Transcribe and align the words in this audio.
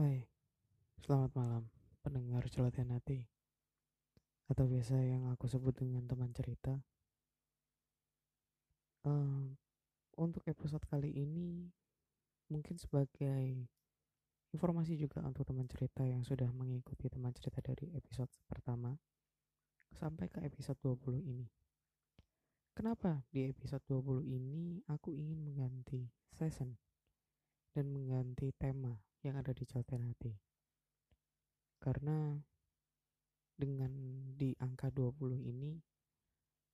Hai, 0.00 0.24
selamat 1.04 1.36
malam 1.36 1.68
pendengar 2.00 2.48
celotehan 2.48 2.88
hati. 2.96 3.28
Atau 4.48 4.64
biasa 4.64 4.96
yang 4.96 5.28
aku 5.28 5.44
sebut 5.44 5.76
dengan 5.76 6.08
teman 6.08 6.32
cerita. 6.32 6.80
Em, 9.04 9.60
Untuk 10.16 10.40
episode 10.48 10.80
kali 10.88 11.12
ini 11.12 11.68
Mungkin 12.48 12.80
sebagai 12.80 13.68
informasi 14.56 14.96
juga 14.96 15.20
untuk 15.20 15.44
teman 15.44 15.68
cerita 15.68 16.08
yang 16.08 16.24
sudah 16.24 16.48
mengikuti 16.48 17.12
teman 17.12 17.36
cerita 17.36 17.60
dari 17.60 17.92
episode 17.92 18.32
pertama 18.48 18.96
Sampai 19.92 20.32
ke 20.32 20.40
episode 20.40 20.80
20 20.80 21.20
ini. 21.20 21.44
Kenapa 22.72 23.20
di 23.28 23.52
episode 23.52 23.84
20 23.84 24.24
ini 24.24 24.80
aku 24.88 25.12
ingin 25.12 25.44
mengganti 25.44 26.08
season 26.32 26.80
dan 27.76 27.92
mengganti 27.92 28.48
tema 28.56 28.96
yang 29.24 29.40
ada 29.40 29.52
di 29.52 29.64
celotehan 29.68 30.08
hati 30.08 30.32
karena 31.80 32.36
dengan 33.56 33.92
di 34.36 34.56
angka 34.60 34.88
20 34.88 35.36
ini 35.36 35.76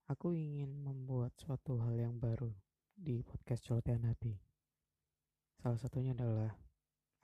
aku 0.07 0.35
ingin 0.35 0.71
membuat 0.83 1.35
suatu 1.39 1.83
hal 1.83 1.99
yang 1.99 2.19
baru 2.19 2.51
di 2.95 3.23
podcast 3.27 3.67
celotehan 3.67 4.07
hati 4.07 4.35
salah 5.59 5.79
satunya 5.79 6.15
adalah 6.15 6.55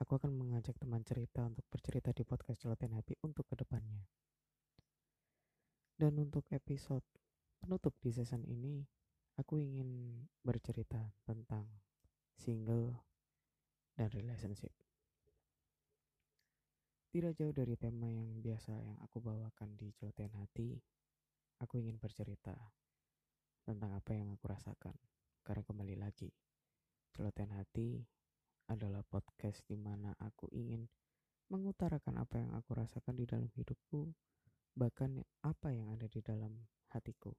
aku 0.03 0.19
akan 0.19 0.35
mengajak 0.35 0.75
teman 0.75 0.99
cerita 1.07 1.47
untuk 1.47 1.63
bercerita 1.71 2.11
di 2.11 2.27
podcast 2.27 2.67
celotehan 2.67 2.99
hati 2.99 3.15
untuk 3.23 3.47
ke 3.47 3.55
depannya. 3.55 4.03
Dan 5.95 6.19
untuk 6.19 6.43
episode 6.51 7.07
penutup 7.63 7.95
di 8.03 8.11
season 8.11 8.43
ini 8.43 8.83
aku 9.39 9.63
ingin 9.63 10.19
bercerita 10.43 10.99
tentang 11.23 11.63
single 12.35 12.99
dan 13.95 14.11
relationship 14.11 14.75
tidak 17.13 17.37
jauh 17.37 17.53
dari 17.53 17.77
tema 17.77 18.09
yang 18.09 18.41
biasa 18.41 18.73
yang 18.73 18.97
aku 19.05 19.21
bawakan 19.21 19.77
di 19.77 19.93
celotehan 19.93 20.33
hati, 20.33 20.81
aku 21.61 21.77
ingin 21.77 22.01
bercerita 22.01 22.57
tentang 23.61 23.93
apa 23.93 24.17
yang 24.17 24.33
aku 24.33 24.49
rasakan. 24.49 24.97
Karena 25.45 25.61
kembali 25.61 25.93
lagi, 25.93 26.33
celotehan 27.13 27.53
hati 27.53 28.01
adalah 28.65 29.05
podcast 29.05 29.61
di 29.69 29.77
mana 29.77 30.17
aku 30.17 30.49
ingin 30.57 30.89
mengutarakan 31.53 32.17
apa 32.17 32.41
yang 32.41 32.49
aku 32.57 32.73
rasakan 32.73 33.13
di 33.13 33.29
dalam 33.29 33.45
hidupku, 33.53 34.09
bahkan 34.73 35.21
apa 35.45 35.69
yang 35.69 35.93
ada 35.93 36.09
di 36.09 36.17
dalam 36.17 36.65
hatiku. 36.97 37.29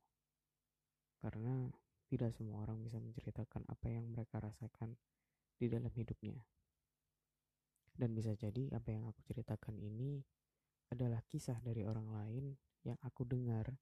Karena 1.19 1.67
tidak 2.06 2.30
semua 2.30 2.62
orang 2.62 2.78
bisa 2.78 3.02
menceritakan 3.02 3.67
apa 3.67 3.91
yang 3.91 4.06
mereka 4.06 4.39
rasakan 4.39 4.95
di 5.58 5.67
dalam 5.67 5.91
hidupnya. 5.98 6.47
Dan 7.95 8.11
bisa 8.14 8.34
jadi 8.34 8.75
apa 8.75 8.91
yang 8.91 9.06
aku 9.06 9.23
ceritakan 9.23 9.78
ini 9.78 10.19
adalah 10.91 11.23
kisah 11.27 11.59
dari 11.62 11.87
orang 11.87 12.11
lain 12.11 12.45
yang 12.83 12.98
aku 13.01 13.23
dengar 13.23 13.78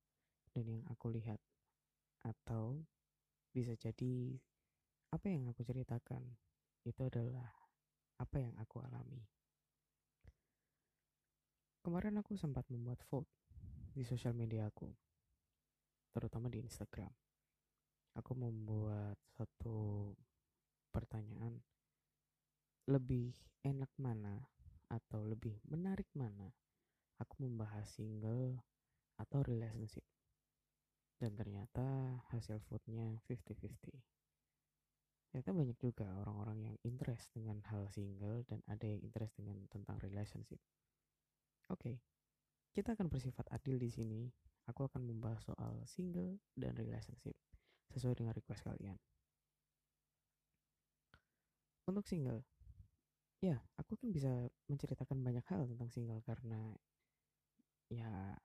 dan 0.53 0.65
yang 0.69 0.85
aku 0.93 1.09
lihat. 1.09 1.41
Atau 2.23 2.85
bisa 3.53 3.73
jadi 3.75 4.37
apa 5.13 5.27
yang 5.29 5.49
aku 5.49 5.61
ceritakan 5.65 6.25
itu 6.89 7.01
adalah 7.05 7.53
apa 8.17 8.37
yang 8.39 8.55
aku 8.57 8.81
alami. 8.85 9.25
Kemarin 11.83 12.23
aku 12.23 12.39
sempat 12.39 12.63
membuat 12.71 13.03
vote 13.11 13.27
di 13.93 14.07
sosial 14.07 14.33
media 14.39 14.71
aku, 14.71 14.87
terutama 16.15 16.47
di 16.47 16.63
Instagram. 16.63 17.11
Aku 18.15 18.39
membuat 18.39 19.19
satu 19.35 20.13
pertanyaan 20.95 21.59
lebih 22.93 23.33
enak 23.65 23.89
mana 23.97 24.45
atau 24.93 25.25
lebih 25.25 25.57
menarik 25.73 26.07
mana? 26.12 26.53
Aku 27.17 27.48
membahas 27.48 27.89
single 27.89 28.61
atau 29.17 29.41
relationship. 29.41 30.05
Dan 31.17 31.33
ternyata 31.39 32.20
hasil 32.29 32.61
vote-nya 32.69 33.08
50-50 33.25 34.13
ternyata 35.33 35.57
banyak 35.57 35.79
juga 35.80 36.05
orang-orang 36.13 36.58
yang 36.69 36.77
interest 36.85 37.33
dengan 37.33 37.57
hal 37.73 37.89
single 37.89 38.45
dan 38.45 38.61
ada 38.69 38.85
yang 38.85 39.01
interest 39.01 39.33
dengan 39.41 39.64
tentang 39.73 39.97
relationship. 40.05 40.61
Oke 41.73 41.80
okay. 41.80 41.97
kita 42.77 42.92
akan 42.92 43.09
bersifat 43.09 43.48
adil 43.48 43.80
di 43.80 43.89
sini. 43.89 44.29
Aku 44.69 44.85
akan 44.85 45.09
membahas 45.09 45.41
soal 45.48 45.80
single 45.89 46.36
dan 46.53 46.77
relationship 46.77 47.33
sesuai 47.97 48.13
dengan 48.20 48.36
request 48.36 48.61
kalian. 48.61 49.01
Untuk 51.89 52.05
single 52.05 52.45
ya 53.42 53.58
aku 53.75 53.98
kan 53.98 54.14
bisa 54.14 54.30
menceritakan 54.70 55.19
banyak 55.19 55.42
hal 55.51 55.67
tentang 55.67 55.91
single 55.91 56.23
karena 56.23 56.79
ya 57.91 58.39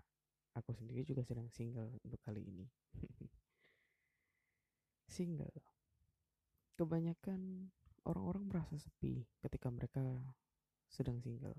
aku 0.58 0.74
sendiri 0.74 1.06
juga 1.06 1.22
sedang 1.22 1.48
single 1.54 2.02
untuk 2.02 2.18
kali 2.26 2.42
ini. 2.42 2.66
Single. 5.08 5.64
Kebanyakan 6.76 7.72
orang-orang 8.10 8.44
merasa 8.50 8.76
sepi 8.76 9.24
ketika 9.40 9.72
mereka 9.72 10.04
sedang 10.90 11.22
single. 11.24 11.56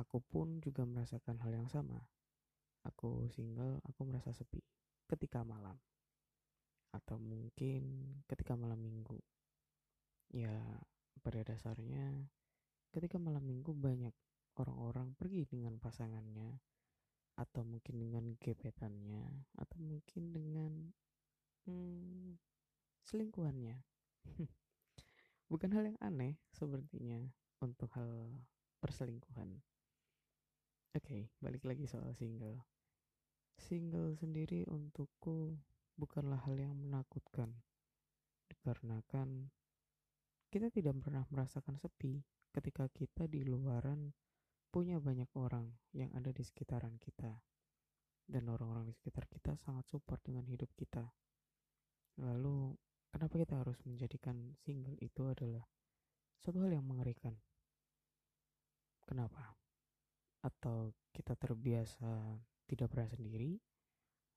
Aku 0.00 0.18
pun 0.24 0.58
juga 0.58 0.82
merasakan 0.88 1.38
hal 1.44 1.52
yang 1.52 1.68
sama. 1.70 2.00
Aku 2.86 3.28
single 3.30 3.78
aku 3.86 4.08
merasa 4.08 4.32
sepi 4.32 4.62
ketika 5.06 5.44
malam. 5.44 5.78
Atau 6.90 7.18
mungkin 7.20 8.16
ketika 8.26 8.56
malam 8.56 8.82
minggu. 8.82 9.20
Ya 10.32 10.80
pada 11.20 11.44
dasarnya, 11.44 12.30
ketika 12.90 13.20
malam 13.20 13.44
minggu 13.46 13.74
banyak 13.74 14.14
orang-orang 14.58 15.14
pergi 15.18 15.46
dengan 15.46 15.78
pasangannya, 15.78 16.58
atau 17.34 17.66
mungkin 17.66 17.98
dengan 17.98 18.24
gebetannya, 18.38 19.50
atau 19.58 19.78
mungkin 19.82 20.22
dengan 20.30 20.72
hmm, 21.66 22.38
selingkuhannya. 23.06 23.76
Bukan 25.50 25.70
hal 25.74 25.92
yang 25.92 25.98
aneh 26.00 26.40
sepertinya 26.54 27.20
untuk 27.60 27.90
hal 27.98 28.30
perselingkuhan. 28.78 29.60
Oke, 30.94 31.02
okay, 31.02 31.22
balik 31.42 31.66
lagi 31.66 31.90
soal 31.90 32.14
single. 32.14 32.62
Single 33.58 34.14
sendiri 34.14 34.62
untukku 34.70 35.58
bukanlah 35.98 36.38
hal 36.46 36.54
yang 36.54 36.74
menakutkan. 36.78 37.50
Dikarenakan 38.46 39.50
kita 40.54 40.70
tidak 40.70 40.94
pernah 41.02 41.26
merasakan 41.34 41.74
sepi 41.82 42.22
ketika 42.54 42.86
kita 42.94 43.26
di 43.26 43.42
luaran 43.42 44.14
punya 44.70 45.02
banyak 45.02 45.26
orang 45.34 45.66
yang 45.90 46.14
ada 46.14 46.30
di 46.30 46.46
sekitaran 46.46 46.94
kita. 47.02 47.42
Dan 48.22 48.46
orang-orang 48.46 48.86
di 48.86 48.94
sekitar 48.94 49.26
kita 49.26 49.58
sangat 49.58 49.82
support 49.90 50.22
dengan 50.22 50.46
hidup 50.46 50.70
kita. 50.78 51.10
Lalu, 52.22 52.70
kenapa 53.10 53.34
kita 53.34 53.66
harus 53.66 53.82
menjadikan 53.82 54.54
single 54.62 54.94
itu 55.02 55.26
adalah 55.26 55.66
suatu 56.38 56.62
hal 56.62 56.70
yang 56.70 56.86
mengerikan? 56.86 57.34
Kenapa? 59.10 59.58
Atau 60.38 60.94
kita 61.10 61.34
terbiasa 61.34 62.38
tidak 62.70 62.94
pernah 62.94 63.10
sendiri? 63.10 63.58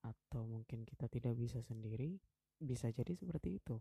Atau 0.02 0.50
mungkin 0.50 0.82
kita 0.82 1.06
tidak 1.06 1.38
bisa 1.38 1.62
sendiri? 1.62 2.18
Bisa 2.58 2.90
jadi 2.90 3.14
seperti 3.14 3.62
itu. 3.62 3.78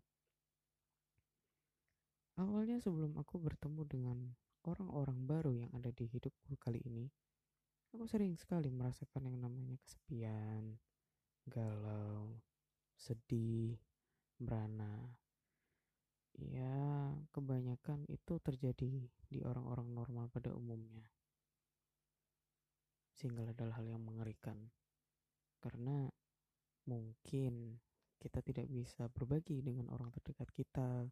Awalnya 2.37 2.77
sebelum 2.77 3.17
aku 3.17 3.41
bertemu 3.41 3.81
dengan 3.89 4.17
orang-orang 4.61 5.25
baru 5.25 5.51
yang 5.57 5.71
ada 5.73 5.89
di 5.89 6.05
hidupku 6.05 6.53
kali 6.61 6.77
ini, 6.85 7.09
aku 7.89 8.05
sering 8.05 8.37
sekali 8.37 8.69
merasakan 8.69 9.25
yang 9.25 9.41
namanya 9.41 9.73
kesepian, 9.81 10.77
galau, 11.49 12.37
sedih, 12.93 13.73
merana. 14.37 15.17
Ya, 16.37 17.09
kebanyakan 17.33 18.05
itu 18.05 18.37
terjadi 18.37 19.09
di 19.09 19.37
orang-orang 19.41 19.89
normal 19.89 20.29
pada 20.29 20.53
umumnya. 20.53 21.09
Single 23.17 23.57
adalah 23.57 23.81
hal 23.81 23.89
yang 23.89 24.05
mengerikan. 24.05 24.69
Karena 25.57 26.05
mungkin 26.85 27.81
kita 28.21 28.45
tidak 28.45 28.69
bisa 28.69 29.09
berbagi 29.09 29.65
dengan 29.65 29.89
orang 29.89 30.13
terdekat 30.13 30.53
kita, 30.53 31.09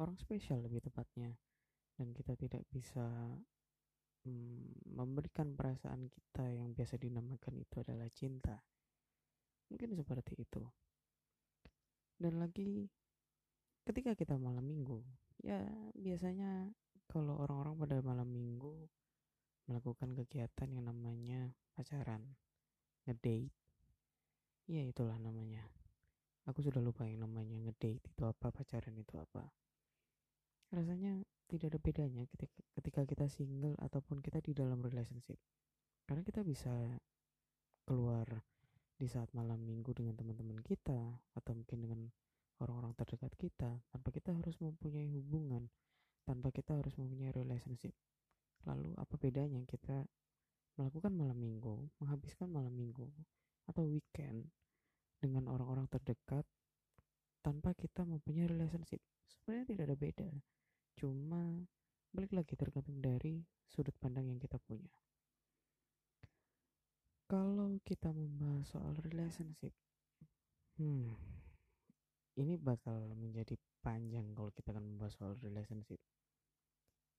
orang 0.00 0.16
spesial 0.16 0.64
lebih 0.64 0.80
tepatnya. 0.80 1.36
Dan 1.92 2.16
kita 2.16 2.32
tidak 2.38 2.64
bisa 2.72 3.04
mm, 4.24 4.88
memberikan 4.96 5.52
perasaan 5.52 6.08
kita 6.08 6.48
yang 6.48 6.72
biasa 6.72 6.96
dinamakan 6.96 7.60
itu 7.60 7.76
adalah 7.84 8.08
cinta. 8.08 8.56
Mungkin 9.68 9.92
seperti 9.92 10.40
itu. 10.40 10.62
Dan 12.16 12.40
lagi 12.40 12.86
ketika 13.82 14.14
kita 14.14 14.38
malam 14.38 14.62
minggu 14.62 15.02
ya 15.42 15.58
biasanya 15.98 16.70
kalau 17.10 17.42
orang-orang 17.42 17.74
pada 17.82 17.98
malam 17.98 18.30
minggu 18.30 18.86
melakukan 19.66 20.14
kegiatan 20.14 20.70
yang 20.70 20.86
namanya 20.86 21.52
pacaran 21.74 22.38
ngedate. 23.04 23.50
Ya 24.70 24.86
itulah 24.86 25.18
namanya. 25.18 25.66
Aku 26.46 26.62
sudah 26.62 26.78
lupa 26.78 27.06
yang 27.06 27.26
namanya 27.26 27.58
ngedate 27.58 28.02
itu 28.02 28.22
apa 28.22 28.50
pacaran 28.54 28.94
itu 28.94 29.14
apa 29.18 29.50
rasanya 30.72 31.20
tidak 31.52 31.76
ada 31.76 31.80
bedanya 31.84 32.24
ketika, 32.32 32.58
ketika 32.80 33.00
kita 33.04 33.26
single 33.28 33.76
ataupun 33.84 34.24
kita 34.24 34.40
di 34.40 34.56
dalam 34.56 34.80
relationship. 34.80 35.36
Karena 36.08 36.24
kita 36.24 36.40
bisa 36.40 36.72
keluar 37.84 38.24
di 38.96 39.04
saat 39.04 39.28
malam 39.36 39.60
minggu 39.60 39.92
dengan 39.92 40.16
teman-teman 40.16 40.64
kita 40.64 41.20
atau 41.36 41.52
mungkin 41.52 41.78
dengan 41.84 42.00
orang-orang 42.64 42.96
terdekat 42.96 43.34
kita 43.36 43.70
tanpa 43.92 44.08
kita 44.14 44.32
harus 44.32 44.56
mempunyai 44.62 45.12
hubungan 45.12 45.68
tanpa 46.24 46.54
kita 46.54 46.78
harus 46.78 46.94
mempunyai 46.96 47.34
relationship. 47.34 47.92
Lalu 48.64 48.94
apa 48.96 49.14
bedanya 49.18 49.60
kita 49.68 50.06
melakukan 50.80 51.12
malam 51.12 51.36
minggu 51.36 51.92
menghabiskan 52.00 52.48
malam 52.48 52.72
minggu 52.72 53.10
atau 53.68 53.84
weekend 53.84 54.48
dengan 55.20 55.52
orang-orang 55.52 55.84
terdekat 55.90 56.46
tanpa 57.42 57.74
kita 57.74 58.06
mempunyai 58.06 58.48
relationship? 58.48 59.02
Sebenarnya 59.26 59.66
tidak 59.74 59.84
ada 59.90 59.96
beda 59.98 60.30
cuma 60.98 61.66
balik 62.12 62.32
lagi 62.32 62.54
tergantung 62.56 63.00
dari 63.00 63.44
sudut 63.68 63.94
pandang 64.00 64.28
yang 64.28 64.40
kita 64.40 64.60
punya 64.62 64.92
kalau 67.28 67.80
kita 67.86 68.12
membahas 68.12 68.68
soal 68.68 68.92
relationship 69.00 69.72
hmm 70.76 71.16
ini 72.32 72.56
bakal 72.56 73.12
menjadi 73.16 73.56
panjang 73.84 74.32
kalau 74.32 74.48
kita 74.52 74.72
akan 74.72 74.96
membahas 74.96 75.16
soal 75.16 75.36
relationship 75.40 76.00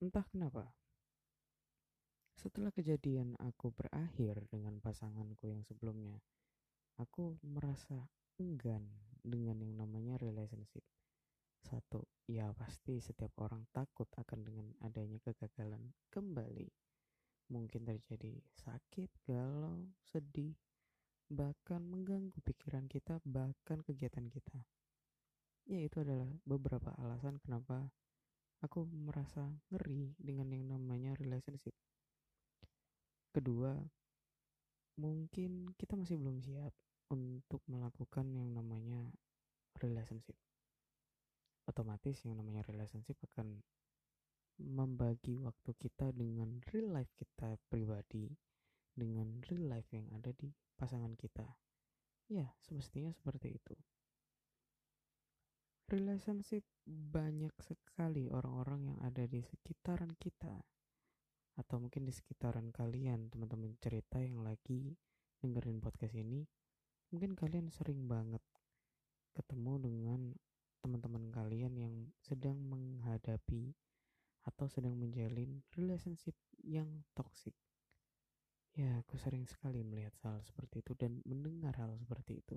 entah 0.02 0.26
kenapa 0.30 0.74
setelah 2.38 2.74
kejadian 2.74 3.38
aku 3.40 3.72
berakhir 3.72 4.46
dengan 4.50 4.82
pasanganku 4.82 5.48
yang 5.48 5.62
sebelumnya 5.64 6.20
aku 7.02 7.38
merasa 7.42 8.10
enggan 8.38 8.86
dengan 9.24 9.58
yang 9.64 9.74
namanya 9.80 10.20
relationship. 10.20 10.84
Satu, 11.64 12.04
ya 12.28 12.56
pasti 12.56 13.04
setiap 13.04 13.36
orang 13.44 13.68
takut 13.76 14.08
akan 14.16 14.40
dengan 14.48 14.68
adanya 14.80 15.20
kegagalan 15.20 15.92
kembali. 16.08 16.72
Mungkin 17.52 17.84
terjadi 17.84 18.40
sakit, 18.56 19.12
galau, 19.28 19.92
sedih, 20.08 20.56
bahkan 21.28 21.84
mengganggu 21.84 22.40
pikiran 22.46 22.88
kita, 22.88 23.20
bahkan 23.28 23.84
kegiatan 23.84 24.32
kita. 24.32 24.64
Ya 25.68 25.84
itu 25.84 26.00
adalah 26.00 26.28
beberapa 26.48 26.92
alasan 27.00 27.40
kenapa 27.44 27.92
aku 28.64 28.88
merasa 28.88 29.52
ngeri 29.72 30.16
dengan 30.16 30.48
yang 30.52 30.72
namanya 30.72 31.16
relationship. 31.20 31.76
Kedua, 33.36 33.76
mungkin 34.96 35.76
kita 35.76 36.00
masih 36.00 36.16
belum 36.16 36.40
siap 36.40 36.72
untuk 37.12 37.60
melakukan 37.68 38.32
yang 38.32 38.56
namanya 38.56 39.12
relationship. 39.84 40.38
Otomatis 41.64 42.20
yang 42.28 42.40
namanya 42.40 42.66
relationship 42.68 43.16
akan 43.32 43.64
membagi 44.60 45.42
waktu 45.42 45.72
kita 45.80 46.14
dengan 46.14 46.62
real 46.70 46.94
life 46.94 47.10
kita 47.18 47.58
pribadi 47.72 48.30
dengan 48.94 49.42
real 49.50 49.66
life 49.72 49.90
yang 49.90 50.06
ada 50.14 50.30
di 50.36 50.54
pasangan 50.78 51.18
kita. 51.18 51.48
Ya, 52.30 52.54
semestinya 52.62 53.12
seperti 53.12 53.58
itu. 53.58 53.76
Relationship 55.90 56.64
banyak 56.88 57.54
sekali 57.60 58.32
orang-orang 58.32 58.94
yang 58.94 59.00
ada 59.04 59.28
di 59.28 59.44
sekitaran 59.44 60.16
kita 60.20 60.64
atau 61.54 61.78
mungkin 61.78 62.10
di 62.10 62.14
sekitaran 62.14 62.74
kalian 62.74 63.30
teman-teman 63.30 63.78
cerita 63.78 64.18
yang 64.18 64.42
lagi 64.42 64.98
dengerin 65.38 65.78
podcast 65.84 66.18
ini 66.18 66.42
mungkin 67.14 67.38
kalian 67.38 67.70
sering 67.70 68.10
banget 68.10 68.42
ketemu 69.38 69.74
dengan 69.78 70.22
teman-teman 70.82 71.30
sedang 72.24 72.56
menghadapi 72.56 73.76
atau 74.48 74.72
sedang 74.72 74.96
menjalin 74.96 75.60
relationship 75.76 76.36
yang 76.64 77.04
toxic. 77.12 77.52
Ya 78.74 79.04
aku 79.04 79.20
sering 79.20 79.44
sekali 79.46 79.84
melihat 79.84 80.16
hal 80.24 80.40
seperti 80.42 80.82
itu 80.82 80.96
dan 80.96 81.20
mendengar 81.28 81.76
hal 81.78 81.94
seperti 82.00 82.40
itu. 82.40 82.56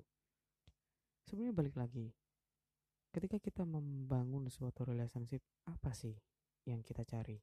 Sebenarnya 1.27 1.53
balik 1.53 1.75
lagi 1.75 2.15
ketika 3.11 3.37
kita 3.43 3.63
membangun 3.67 4.47
suatu 4.47 4.87
relationship 4.87 5.43
apa 5.67 5.91
sih 5.91 6.15
yang 6.63 6.79
kita 6.81 7.03
cari? 7.03 7.37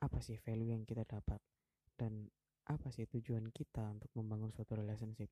Apa 0.00 0.20
sih 0.24 0.40
value 0.40 0.72
yang 0.72 0.84
kita 0.88 1.04
dapat? 1.04 1.40
Dan 1.96 2.28
apa 2.66 2.88
sih 2.92 3.08
tujuan 3.08 3.52
kita 3.52 3.92
untuk 3.92 4.08
membangun 4.16 4.52
suatu 4.52 4.76
relationship? 4.76 5.28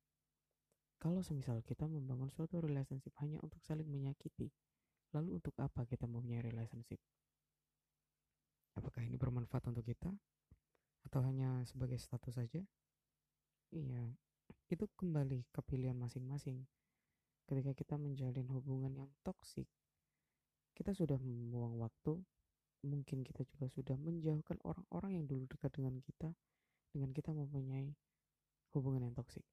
Kalau 1.01 1.21
semisal 1.21 1.61
kita 1.61 1.85
membangun 1.85 2.31
suatu 2.31 2.63
relationship 2.63 3.13
hanya 3.19 3.37
untuk 3.43 3.59
saling 3.61 3.85
menyakiti 3.85 4.49
lalu 5.15 5.39
untuk 5.39 5.55
apa 5.63 5.87
kita 5.87 6.03
mempunyai 6.03 6.43
relationship 6.43 6.99
apakah 8.75 8.99
ini 9.07 9.15
bermanfaat 9.15 9.71
untuk 9.71 9.87
kita 9.87 10.11
atau 11.07 11.19
hanya 11.23 11.63
sebagai 11.63 11.95
status 11.95 12.35
saja 12.35 12.59
iya 13.71 14.03
itu 14.67 14.85
kembali 14.99 15.47
ke 15.55 15.61
pilihan 15.63 15.95
masing-masing 15.95 16.67
ketika 17.47 17.71
kita 17.71 17.95
menjalin 17.95 18.45
hubungan 18.51 18.91
yang 18.91 19.09
toksik 19.23 19.71
kita 20.75 20.91
sudah 20.91 21.15
membuang 21.15 21.79
waktu 21.79 22.19
mungkin 22.85 23.25
kita 23.25 23.41
juga 23.47 23.65
sudah 23.71 23.97
menjauhkan 23.97 24.61
orang-orang 24.61 25.17
yang 25.17 25.25
dulu 25.25 25.49
dekat 25.49 25.71
dengan 25.73 25.97
kita 26.03 26.35
dengan 26.93 27.11
kita 27.11 27.33
mempunyai 27.35 27.91
hubungan 28.71 29.09
yang 29.09 29.15
toksik. 29.17 29.43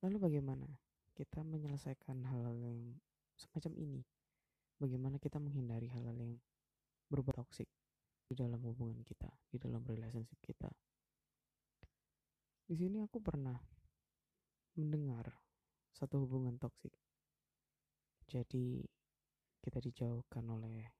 Lalu 0.00 0.16
bagaimana 0.16 0.68
kita 1.12 1.44
menyelesaikan 1.44 2.24
hal-hal 2.28 2.56
yang 2.56 3.00
semacam 3.36 3.72
ini? 3.76 4.00
Bagaimana 4.76 5.16
kita 5.16 5.40
menghindari 5.40 5.88
hal-hal 5.88 6.16
yang 6.16 6.36
berubah 7.08 7.40
toksik 7.40 7.68
di 8.26 8.34
dalam 8.36 8.60
hubungan 8.60 9.00
kita, 9.00 9.32
di 9.48 9.56
dalam 9.56 9.80
relationship 9.84 10.36
kita? 10.44 10.68
Di 12.66 12.74
sini 12.74 13.00
aku 13.00 13.22
pernah 13.22 13.56
mendengar 14.76 15.32
satu 15.96 16.28
hubungan 16.28 16.60
toksik. 16.60 16.92
Jadi 18.28 18.84
kita 19.64 19.80
dijauhkan 19.80 20.44
oleh 20.46 20.92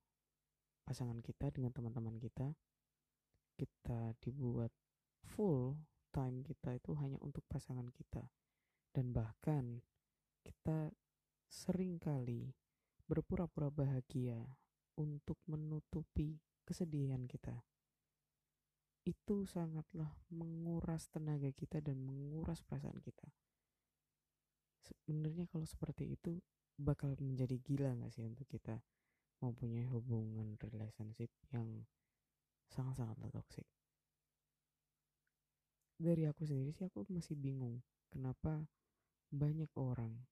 pasangan 0.86 1.18
kita 1.18 1.50
dengan 1.50 1.74
teman-teman 1.74 2.14
kita 2.18 2.54
kita 3.58 4.14
dibuat 4.22 4.70
full 5.22 5.74
time 6.14 6.46
kita 6.46 6.78
itu 6.78 6.94
hanya 6.94 7.18
untuk 7.24 7.42
pasangan 7.50 7.90
kita 7.90 8.22
dan 8.94 9.10
bahkan 9.10 9.82
kita 10.46 10.94
sering 11.50 11.98
kali 11.98 12.54
berpura-pura 13.06 13.70
bahagia 13.70 14.38
untuk 14.98 15.38
menutupi 15.46 16.42
kesedihan 16.66 17.22
kita 17.26 17.62
itu 19.06 19.46
sangatlah 19.46 20.10
menguras 20.34 21.06
tenaga 21.06 21.54
kita 21.54 21.78
dan 21.78 22.02
menguras 22.02 22.62
perasaan 22.66 22.98
kita 22.98 23.30
sebenarnya 24.82 25.46
kalau 25.50 25.66
seperti 25.66 26.18
itu 26.18 26.42
bakal 26.76 27.16
menjadi 27.18 27.56
gila 27.62 27.96
nggak 27.96 28.12
sih 28.12 28.26
untuk 28.26 28.46
kita 28.46 28.82
mempunyai 29.40 29.84
hubungan 29.88 30.56
relationship 30.60 31.28
yang 31.52 31.84
sangat-sangat 32.72 33.16
toxic. 33.32 33.68
Dari 35.96 36.28
aku 36.28 36.44
sendiri 36.44 36.72
sih 36.76 36.84
aku 36.88 37.08
masih 37.08 37.36
bingung 37.36 37.80
kenapa 38.12 38.68
banyak 39.32 39.72
orang 39.80 40.28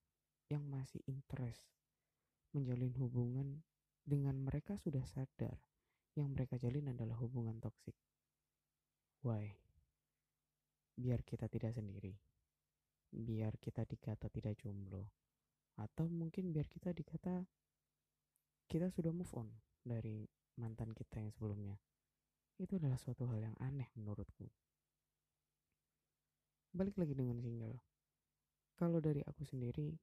yang 0.53 0.65
masih 0.69 1.01
interest 1.09 1.73
menjalin 2.55 2.95
hubungan 3.03 3.67
dengan 4.07 4.39
mereka 4.39 4.79
sudah 4.79 5.03
sadar 5.05 5.59
yang 6.15 6.31
mereka 6.31 6.55
jalin 6.55 6.95
adalah 6.95 7.19
hubungan 7.19 7.59
toksik. 7.59 7.99
Why? 9.27 9.51
Biar 10.95 11.27
kita 11.27 11.51
tidak 11.51 11.75
sendiri. 11.75 12.15
Biar 13.11 13.59
kita 13.59 13.83
dikata 13.83 14.31
tidak 14.31 14.55
jomblo. 14.63 15.11
Atau 15.75 16.07
mungkin 16.07 16.55
biar 16.55 16.71
kita 16.71 16.95
dikata 16.95 17.43
kita 18.71 18.89
sudah 18.95 19.11
move 19.11 19.35
on 19.35 19.51
dari 19.83 20.23
mantan 20.55 20.95
kita 20.95 21.19
yang 21.19 21.35
sebelumnya. 21.35 21.77
Itu 22.55 22.79
adalah 22.79 22.97
suatu 22.97 23.27
hal 23.35 23.51
yang 23.51 23.57
aneh 23.59 23.91
menurutku. 23.99 24.47
Balik 26.71 26.95
lagi 26.99 27.15
dengan 27.19 27.43
single. 27.43 27.83
Kalau 28.75 28.99
dari 28.99 29.23
aku 29.27 29.47
sendiri, 29.47 29.95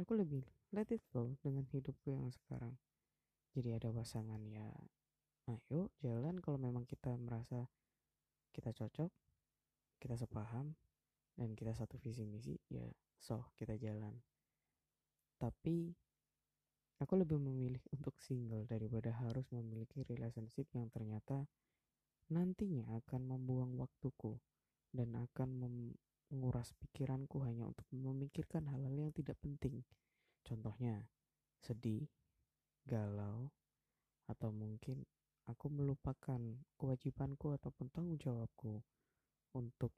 aku 0.00 0.12
lebih 0.18 0.44
let 0.74 0.90
it 0.90 1.02
flow 1.10 1.34
dengan 1.42 1.64
hidupku 1.70 2.14
yang 2.14 2.30
sekarang. 2.30 2.74
Jadi 3.54 3.74
ada 3.74 3.94
pasangan 3.94 4.42
ya, 4.50 4.66
ayo 5.46 5.94
jalan 6.02 6.42
kalau 6.42 6.58
memang 6.58 6.82
kita 6.86 7.14
merasa 7.14 7.70
kita 8.50 8.74
cocok, 8.74 9.10
kita 10.02 10.18
sepaham, 10.18 10.74
dan 11.38 11.54
kita 11.54 11.74
satu 11.74 11.98
visi 12.02 12.26
misi, 12.26 12.58
ya 12.66 12.86
so 13.18 13.50
kita 13.54 13.78
jalan. 13.78 14.18
Tapi 15.38 15.94
Aku 17.02 17.18
lebih 17.18 17.42
memilih 17.42 17.82
untuk 17.94 18.14
single 18.22 18.64
daripada 18.70 19.10
harus 19.10 19.44
memiliki 19.50 20.06
relationship 20.06 20.70
yang 20.72 20.86
ternyata 20.94 21.44
nantinya 22.30 22.86
akan 23.02 23.36
membuang 23.36 23.76
waktuku 23.76 24.38
dan 24.94 25.12
akan 25.18 25.48
menguras 26.34 26.74
pikiranku 26.74 27.46
hanya 27.46 27.70
untuk 27.70 27.86
memikirkan 27.94 28.66
hal-hal 28.66 28.90
yang 28.90 29.14
tidak 29.14 29.38
penting. 29.38 29.86
Contohnya, 30.42 31.06
sedih, 31.62 32.10
galau, 32.82 33.54
atau 34.26 34.50
mungkin 34.50 35.06
aku 35.46 35.70
melupakan 35.70 36.42
kewajibanku 36.74 37.54
ataupun 37.54 37.86
tanggung 37.94 38.18
jawabku 38.18 38.82
untuk 39.54 39.94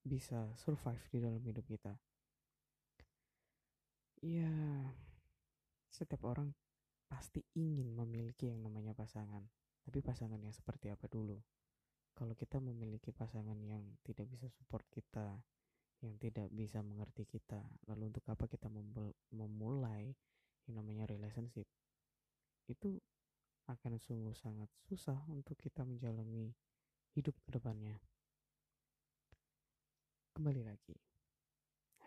bisa 0.00 0.54
survive 0.56 1.04
di 1.12 1.18
dalam 1.20 1.42
hidup 1.44 1.68
kita. 1.68 1.92
Ya, 4.24 4.48
setiap 5.92 6.24
orang 6.24 6.56
pasti 7.06 7.44
ingin 7.54 7.92
memiliki 7.92 8.48
yang 8.48 8.64
namanya 8.64 8.96
pasangan. 8.96 9.44
Tapi 9.86 10.02
pasangan 10.02 10.42
yang 10.42 10.54
seperti 10.54 10.90
apa 10.90 11.06
dulu? 11.06 11.38
Kalau 12.16 12.32
kita 12.32 12.58
memiliki 12.58 13.12
pasangan 13.12 13.54
yang 13.60 13.84
tidak 14.02 14.26
bisa 14.32 14.48
support 14.48 14.82
kita, 14.88 15.36
yang 16.04 16.16
tidak 16.20 16.52
bisa 16.52 16.84
mengerti 16.84 17.24
kita, 17.24 17.60
lalu 17.88 18.12
untuk 18.12 18.24
apa 18.28 18.44
kita 18.44 18.68
memulai 19.32 20.12
yang 20.68 20.74
namanya 20.82 21.08
relationship? 21.08 21.64
Itu 22.68 23.00
akan 23.66 23.98
sungguh 23.98 24.34
sangat 24.36 24.70
susah 24.86 25.18
untuk 25.32 25.58
kita 25.58 25.82
menjalani 25.82 26.54
hidup 27.16 27.34
ke 27.42 27.50
depannya. 27.56 27.96
Kembali 30.36 30.62
lagi, 30.68 30.94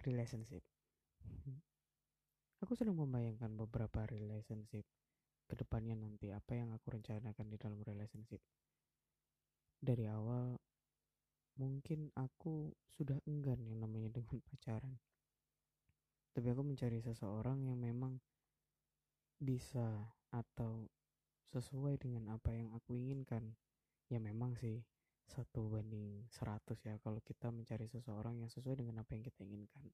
relationship. 0.05 0.61
Aku 2.61 2.75
sedang 2.75 2.99
membayangkan 2.99 3.55
beberapa 3.55 4.05
relationship 4.05 4.85
ke 5.49 5.53
depannya 5.57 5.97
nanti 5.97 6.29
apa 6.29 6.53
yang 6.53 6.69
aku 6.75 6.93
rencanakan 6.93 7.49
di 7.49 7.57
dalam 7.57 7.81
relationship. 7.81 8.43
Dari 9.79 10.05
awal 10.05 10.59
mungkin 11.59 12.07
aku 12.15 12.71
sudah 12.95 13.19
enggan 13.27 13.59
yang 13.67 13.83
namanya 13.83 14.09
dengan 14.17 14.39
pacaran. 14.47 14.95
Tapi 16.31 16.47
aku 16.55 16.63
mencari 16.63 17.03
seseorang 17.03 17.67
yang 17.67 17.75
memang 17.75 18.15
bisa 19.35 20.15
atau 20.31 20.87
sesuai 21.51 21.99
dengan 21.99 22.31
apa 22.31 22.55
yang 22.55 22.71
aku 22.71 22.95
inginkan. 22.95 23.59
Ya 24.07 24.17
memang 24.17 24.55
sih 24.55 24.81
satu 25.29 25.69
banding 25.69 26.25
seratus 26.33 26.81
ya 26.81 26.97
kalau 27.05 27.21
kita 27.21 27.53
mencari 27.53 27.85
seseorang 27.85 28.41
yang 28.41 28.49
sesuai 28.49 28.81
dengan 28.81 29.03
apa 29.03 29.13
yang 29.13 29.27
kita 29.27 29.43
inginkan. 29.43 29.91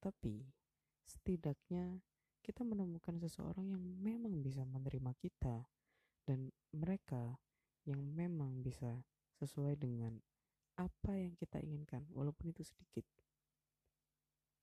Tapi 0.00 0.46
setidaknya 1.04 2.00
kita 2.46 2.62
menemukan 2.62 3.18
seseorang 3.18 3.74
yang 3.74 3.82
memang 3.82 4.38
bisa 4.40 4.62
menerima 4.62 5.12
kita 5.18 5.66
dan 6.24 6.54
mereka 6.70 7.42
yang 7.82 8.02
memang 8.14 8.62
bisa 8.62 9.02
sesuai 9.38 9.78
dengan 9.78 10.18
apa 10.76 11.12
yang 11.16 11.32
kita 11.36 11.60
inginkan 11.60 12.04
walaupun 12.12 12.52
itu 12.52 12.64
sedikit. 12.64 13.04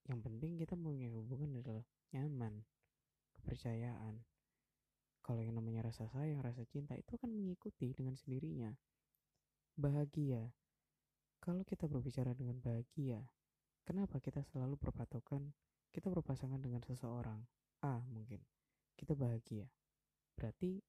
Yang 0.06 0.20
penting 0.30 0.52
kita 0.62 0.78
punya 0.78 1.10
hubungan 1.10 1.60
adalah 1.60 1.86
nyaman, 2.14 2.66
kepercayaan, 3.40 4.22
kalau 5.24 5.40
yang 5.40 5.56
namanya 5.56 5.88
rasa 5.88 6.04
sayang, 6.12 6.44
rasa 6.44 6.68
cinta 6.68 7.00
itu 7.00 7.16
akan 7.16 7.32
mengikuti 7.32 7.96
dengan 7.96 8.20
sendirinya. 8.20 8.76
Bahagia. 9.80 10.52
Kalau 11.40 11.64
kita 11.64 11.88
berbicara 11.88 12.36
dengan 12.36 12.60
bahagia, 12.60 13.24
kenapa 13.88 14.20
kita 14.20 14.44
selalu 14.44 14.76
berpatokan 14.76 15.56
kita 15.96 16.12
berpasangan 16.12 16.60
dengan 16.60 16.84
seseorang? 16.84 17.40
A 17.88 18.04
mungkin. 18.12 18.44
Kita 19.00 19.16
bahagia. 19.16 19.72
Berarti 20.36 20.84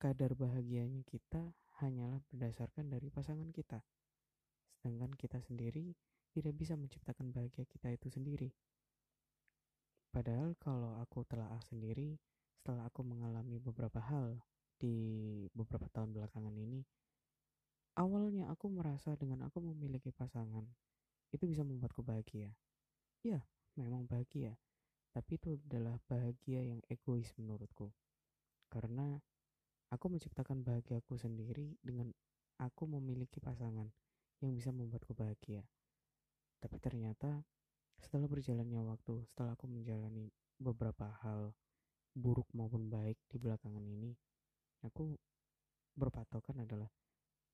kadar 0.00 0.32
bahagianya 0.32 1.04
kita 1.04 1.52
hanyalah 1.84 2.24
berdasarkan 2.32 2.88
dari 2.88 3.12
pasangan 3.12 3.52
kita. 3.52 3.84
Sedangkan 4.82 5.14
kita 5.14 5.38
sendiri 5.38 5.94
tidak 6.34 6.58
bisa 6.58 6.74
menciptakan 6.74 7.30
bahagia 7.30 7.62
kita 7.70 7.94
itu 7.94 8.10
sendiri. 8.10 8.50
Padahal 10.10 10.58
kalau 10.58 10.98
aku 10.98 11.22
telah 11.22 11.46
sendiri, 11.62 12.18
setelah 12.58 12.90
aku 12.90 13.06
mengalami 13.06 13.62
beberapa 13.62 14.02
hal 14.02 14.42
di 14.74 15.46
beberapa 15.54 15.86
tahun 15.94 16.10
belakangan 16.10 16.50
ini, 16.58 16.82
awalnya 17.94 18.50
aku 18.50 18.66
merasa 18.74 19.14
dengan 19.14 19.46
aku 19.46 19.62
memiliki 19.62 20.10
pasangan, 20.10 20.66
itu 21.30 21.46
bisa 21.46 21.62
membuatku 21.62 22.02
bahagia. 22.02 22.50
Ya, 23.22 23.46
memang 23.78 24.10
bahagia, 24.10 24.58
tapi 25.14 25.38
itu 25.38 25.54
adalah 25.70 26.02
bahagia 26.10 26.66
yang 26.74 26.82
egois 26.90 27.30
menurutku. 27.38 27.94
Karena 28.66 29.14
aku 29.94 30.10
menciptakan 30.10 30.66
bahagiaku 30.66 31.14
sendiri 31.22 31.78
dengan 31.86 32.10
aku 32.58 32.90
memiliki 32.90 33.38
pasangan 33.38 33.86
yang 34.42 34.58
bisa 34.58 34.74
membuatku 34.74 35.14
bahagia. 35.14 35.62
Tapi 36.58 36.76
ternyata 36.82 37.46
setelah 37.98 38.26
berjalannya 38.26 38.82
waktu, 38.82 39.22
setelah 39.30 39.54
aku 39.54 39.70
menjalani 39.70 40.30
beberapa 40.58 41.14
hal 41.22 41.54
buruk 42.12 42.50
maupun 42.52 42.90
baik 42.90 43.16
di 43.30 43.38
belakangan 43.38 43.82
ini, 43.86 44.12
aku 44.82 45.14
berpatokan 45.94 46.66
adalah 46.66 46.90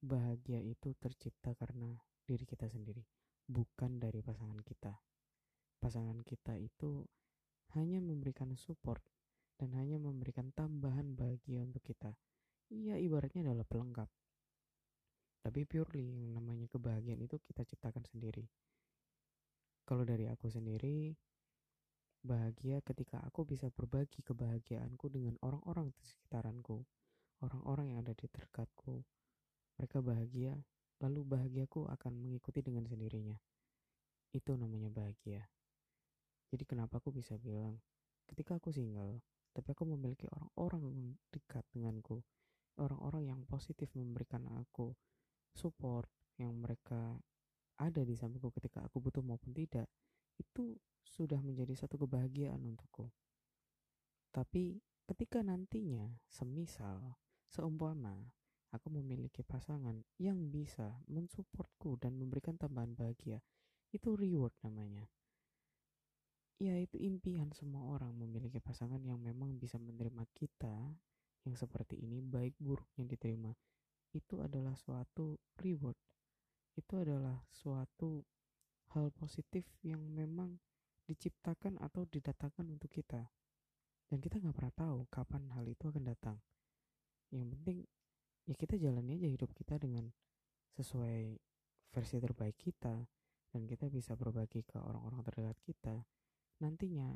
bahagia 0.00 0.62
itu 0.62 0.94
tercipta 0.96 1.52
karena 1.54 1.94
diri 2.24 2.48
kita 2.48 2.66
sendiri, 2.70 3.04
bukan 3.44 4.00
dari 4.00 4.24
pasangan 4.24 4.58
kita. 4.64 4.96
Pasangan 5.78 6.24
kita 6.26 6.58
itu 6.58 7.06
hanya 7.76 8.00
memberikan 8.02 8.56
support 8.58 9.04
dan 9.58 9.74
hanya 9.74 9.98
memberikan 9.98 10.50
tambahan 10.54 11.14
bahagia 11.18 11.62
untuk 11.66 11.82
kita. 11.82 12.14
Iya, 12.68 13.00
ibaratnya 13.00 13.48
adalah 13.48 13.66
pelengkap. 13.66 14.08
Tapi 15.42 15.64
purely 15.64 16.24
yang 16.24 16.34
namanya 16.34 16.66
kebahagiaan 16.68 17.22
itu 17.22 17.38
kita 17.40 17.64
ciptakan 17.64 18.04
sendiri. 18.04 18.44
Kalau 19.88 20.04
dari 20.04 20.28
aku 20.28 20.52
sendiri, 20.52 21.16
Bahagia 22.18 22.82
ketika 22.82 23.22
aku 23.22 23.46
bisa 23.46 23.70
berbagi 23.70 24.26
kebahagiaanku 24.26 25.06
dengan 25.06 25.38
orang-orang 25.38 25.94
di 25.94 26.02
sekitaranku, 26.02 26.82
orang-orang 27.46 27.94
yang 27.94 27.98
ada 28.02 28.10
di 28.10 28.26
dekatku. 28.26 29.06
Mereka 29.78 30.02
bahagia, 30.02 30.58
lalu 30.98 31.22
bahagiaku 31.22 31.86
akan 31.86 32.12
mengikuti 32.18 32.58
dengan 32.58 32.90
sendirinya. 32.90 33.38
Itu 34.34 34.58
namanya 34.58 34.90
bahagia. 34.90 35.46
Jadi 36.50 36.64
kenapa 36.66 36.98
aku 36.98 37.14
bisa 37.14 37.38
bilang, 37.38 37.78
ketika 38.26 38.58
aku 38.58 38.74
single, 38.74 39.22
tapi 39.54 39.70
aku 39.70 39.86
memiliki 39.86 40.26
orang-orang 40.26 41.14
dekat 41.30 41.62
denganku, 41.70 42.18
orang-orang 42.82 43.30
yang 43.30 43.40
positif 43.46 43.94
memberikan 43.94 44.42
aku 44.58 44.90
support, 45.54 46.08
yang 46.38 46.54
mereka 46.58 47.18
ada 47.78 48.02
di 48.02 48.14
sampingku 48.18 48.50
ketika 48.58 48.82
aku 48.86 48.98
butuh 48.98 49.22
maupun 49.22 49.54
tidak, 49.54 49.86
itu 50.38 50.78
sudah 51.06 51.38
menjadi 51.42 51.74
satu 51.74 51.98
kebahagiaan 52.04 52.62
untukku. 52.62 53.10
Tapi 54.34 54.78
ketika 55.08 55.40
nantinya, 55.40 56.20
semisal, 56.28 57.16
seumpama 57.48 58.28
aku 58.68 58.92
memiliki 58.92 59.40
pasangan 59.40 60.04
yang 60.20 60.52
bisa 60.52 61.00
mensupportku 61.08 61.96
dan 61.96 62.20
memberikan 62.20 62.60
tambahan 62.60 62.92
bahagia, 62.92 63.40
itu 63.88 64.12
reward 64.12 64.52
namanya. 64.60 65.08
Ya 66.58 66.74
itu 66.74 66.98
impian 66.98 67.54
semua 67.54 67.86
orang 67.94 68.18
memiliki 68.18 68.58
pasangan 68.58 68.98
yang 69.00 69.22
memang 69.22 69.56
bisa 69.56 69.78
menerima 69.78 70.26
kita 70.34 70.90
yang 71.46 71.54
seperti 71.54 71.96
ini 72.02 72.18
baik 72.18 72.58
buruk 72.58 72.90
yang 72.98 73.06
diterima. 73.06 73.54
Itu 74.12 74.40
adalah 74.40 74.74
suatu 74.76 75.36
reward. 75.60 75.96
Itu 76.78 77.02
adalah 77.02 77.44
suatu 77.50 78.24
hal 78.96 79.12
positif 79.12 79.68
yang 79.84 80.00
memang 80.00 80.56
diciptakan 81.08 81.80
atau 81.80 82.04
didatangkan 82.08 82.68
untuk 82.68 82.92
kita. 82.92 83.28
Dan 84.08 84.20
kita 84.24 84.40
nggak 84.40 84.56
pernah 84.56 84.74
tahu 84.76 84.98
kapan 85.12 85.52
hal 85.52 85.64
itu 85.68 85.84
akan 85.88 86.04
datang. 86.04 86.36
Yang 87.28 87.48
penting 87.56 87.78
ya 88.48 88.54
kita 88.56 88.80
jalani 88.80 89.20
aja 89.20 89.28
hidup 89.28 89.52
kita 89.52 89.76
dengan 89.76 90.08
sesuai 90.72 91.36
versi 91.92 92.16
terbaik 92.16 92.56
kita 92.56 93.04
dan 93.52 93.62
kita 93.64 93.88
bisa 93.92 94.16
berbagi 94.16 94.64
ke 94.64 94.80
orang-orang 94.80 95.20
terdekat 95.24 95.58
kita. 95.64 95.96
Nantinya 96.64 97.12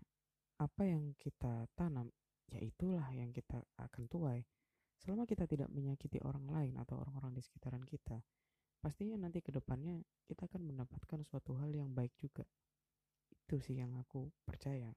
apa 0.61 0.83
yang 0.85 1.17
kita 1.17 1.69
tanam 1.73 2.13
ya 2.53 2.61
itulah 2.61 3.09
yang 3.13 3.33
kita 3.33 3.65
akan 3.81 4.05
tuai. 4.09 4.41
Selama 5.03 5.27
kita 5.27 5.51
tidak 5.51 5.67
menyakiti 5.75 6.23
orang 6.23 6.47
lain 6.47 6.75
atau 6.79 7.03
orang-orang 7.03 7.35
di 7.35 7.43
sekitaran 7.43 7.83
kita, 7.83 8.23
pastinya 8.79 9.19
nanti 9.19 9.43
ke 9.43 9.51
depannya 9.51 9.99
kita 10.31 10.47
akan 10.47 10.63
mendapatkan 10.63 11.27
suatu 11.27 11.59
hal 11.59 11.75
yang 11.75 11.91
baik 11.91 12.15
juga. 12.23 12.47
Itu 13.35 13.59
sih 13.59 13.83
yang 13.83 13.99
aku 13.99 14.31
percaya. 14.47 14.95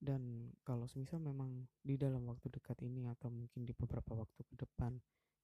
Dan 0.00 0.48
kalau 0.64 0.88
semisal 0.88 1.20
memang 1.20 1.68
di 1.84 2.00
dalam 2.00 2.24
waktu 2.24 2.48
dekat 2.48 2.80
ini 2.80 3.04
atau 3.04 3.28
mungkin 3.28 3.68
di 3.68 3.76
beberapa 3.76 4.16
waktu 4.16 4.48
ke 4.48 4.56
depan 4.56 4.96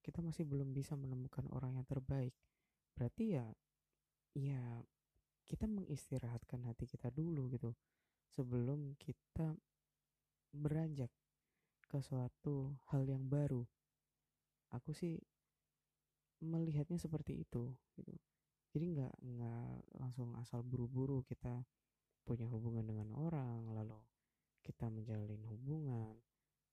kita 0.07 0.23
masih 0.23 0.47
belum 0.47 0.71
bisa 0.71 0.95
menemukan 0.95 1.45
orang 1.51 1.75
yang 1.75 1.85
terbaik 1.85 2.31
berarti 2.95 3.37
ya 3.37 3.47
ya 4.39 4.63
kita 5.43 5.67
mengistirahatkan 5.67 6.63
hati 6.63 6.87
kita 6.87 7.11
dulu 7.11 7.51
gitu 7.51 7.75
sebelum 8.31 8.95
kita 9.03 9.59
beranjak 10.55 11.11
ke 11.87 12.03
suatu 12.03 12.75
hal 12.91 13.07
yang 13.07 13.27
baru. 13.31 13.63
Aku 14.75 14.91
sih 14.91 15.19
melihatnya 16.43 16.99
seperti 17.01 17.47
itu 17.47 17.73
gitu. 17.97 18.15
Jadi 18.77 18.85
nggak 18.93 19.15
nggak 19.25 19.73
langsung 19.97 20.37
asal 20.37 20.61
buru-buru 20.61 21.25
kita 21.25 21.65
punya 22.27 22.45
hubungan 22.51 22.85
dengan 22.85 23.09
orang 23.17 23.71
lalu 23.73 23.97
kita 24.67 24.91
menjalin 24.91 25.41
hubungan. 25.47 26.19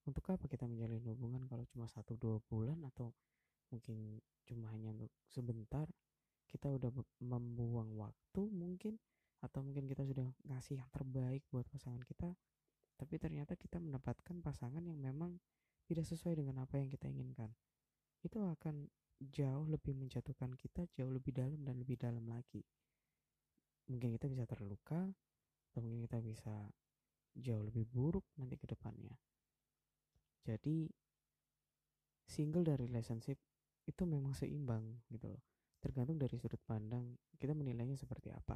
Untuk 0.03 0.25
apa 0.27 0.50
kita 0.51 0.67
menjalin 0.67 1.05
hubungan 1.08 1.48
kalau 1.48 1.63
cuma 1.70 1.88
satu 1.88 2.20
dua 2.20 2.41
bulan 2.50 2.82
atau 2.91 3.13
mungkin 3.72 4.20
cuma 4.43 4.67
hanya 4.74 4.91
untuk 4.91 5.13
sebentar? 5.29 5.88
Kita 6.50 6.70
udah 6.70 6.91
membuang 7.24 7.96
waktu 7.96 8.41
mungkin 8.51 9.00
atau 9.39 9.60
mungkin 9.63 9.88
kita 9.88 10.03
sudah 10.08 10.27
ngasih 10.48 10.79
yang 10.79 10.89
terbaik 10.91 11.43
buat 11.51 11.67
pasangan 11.67 12.00
kita 12.03 12.32
tapi 12.97 13.17
ternyata 13.17 13.57
kita 13.57 13.81
mendapatkan 13.81 14.39
pasangan 14.39 14.83
yang 14.85 15.00
memang 15.01 15.38
tidak 15.89 16.07
sesuai 16.07 16.39
dengan 16.39 16.63
apa 16.63 16.79
yang 16.79 16.88
kita 16.88 17.09
inginkan. 17.09 17.51
Itu 18.23 18.39
akan 18.39 18.88
jauh 19.19 19.65
lebih 19.67 19.95
menjatuhkan 19.95 20.55
kita 20.59 20.88
jauh 20.95 21.12
lebih 21.12 21.31
dalam 21.35 21.59
dan 21.63 21.79
lebih 21.79 22.00
dalam 22.00 22.23
lagi. 22.27 22.63
Mungkin 23.91 24.15
kita 24.15 24.31
bisa 24.31 24.47
terluka 24.47 25.12
atau 25.71 25.79
mungkin 25.83 26.07
kita 26.07 26.19
bisa 26.23 26.71
jauh 27.33 27.63
lebih 27.65 27.83
buruk 27.89 28.23
nanti 28.39 28.55
ke 28.55 28.69
depannya. 28.69 29.17
Jadi 30.43 30.88
single 32.27 32.63
dan 32.67 32.77
relationship 32.79 33.39
itu 33.83 34.03
memang 34.07 34.31
seimbang 34.31 35.03
gitu 35.12 35.31
loh. 35.31 35.43
Tergantung 35.83 36.15
dari 36.15 36.39
sudut 36.39 36.59
pandang 36.63 37.19
kita 37.35 37.51
menilainya 37.51 38.00
seperti 38.00 38.31
apa. 38.31 38.55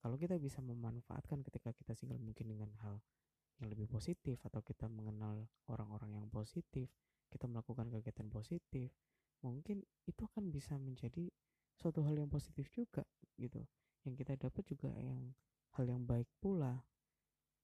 Kalau 0.00 0.16
kita 0.16 0.36
bisa 0.40 0.60
memanfaatkan 0.64 1.44
ketika 1.44 1.72
kita 1.76 1.92
single 1.96 2.20
mungkin 2.20 2.48
dengan 2.48 2.72
hal 2.84 3.00
yang 3.60 3.68
lebih 3.68 3.86
positif 3.92 4.40
atau 4.48 4.64
kita 4.64 4.88
mengenal 4.88 5.44
orang-orang 5.68 6.16
yang 6.16 6.26
positif, 6.32 6.88
kita 7.28 7.44
melakukan 7.44 7.92
kegiatan 7.92 8.26
positif, 8.32 8.88
mungkin 9.44 9.84
itu 10.08 10.24
akan 10.24 10.48
bisa 10.48 10.80
menjadi 10.80 11.28
suatu 11.76 12.04
hal 12.08 12.16
yang 12.16 12.32
positif 12.32 12.72
juga 12.72 13.04
gitu. 13.36 13.60
Yang 14.08 14.24
kita 14.24 14.48
dapat 14.48 14.64
juga 14.64 14.90
yang 14.96 15.36
hal 15.76 15.84
yang 15.84 16.02
baik 16.08 16.28
pula. 16.40 16.80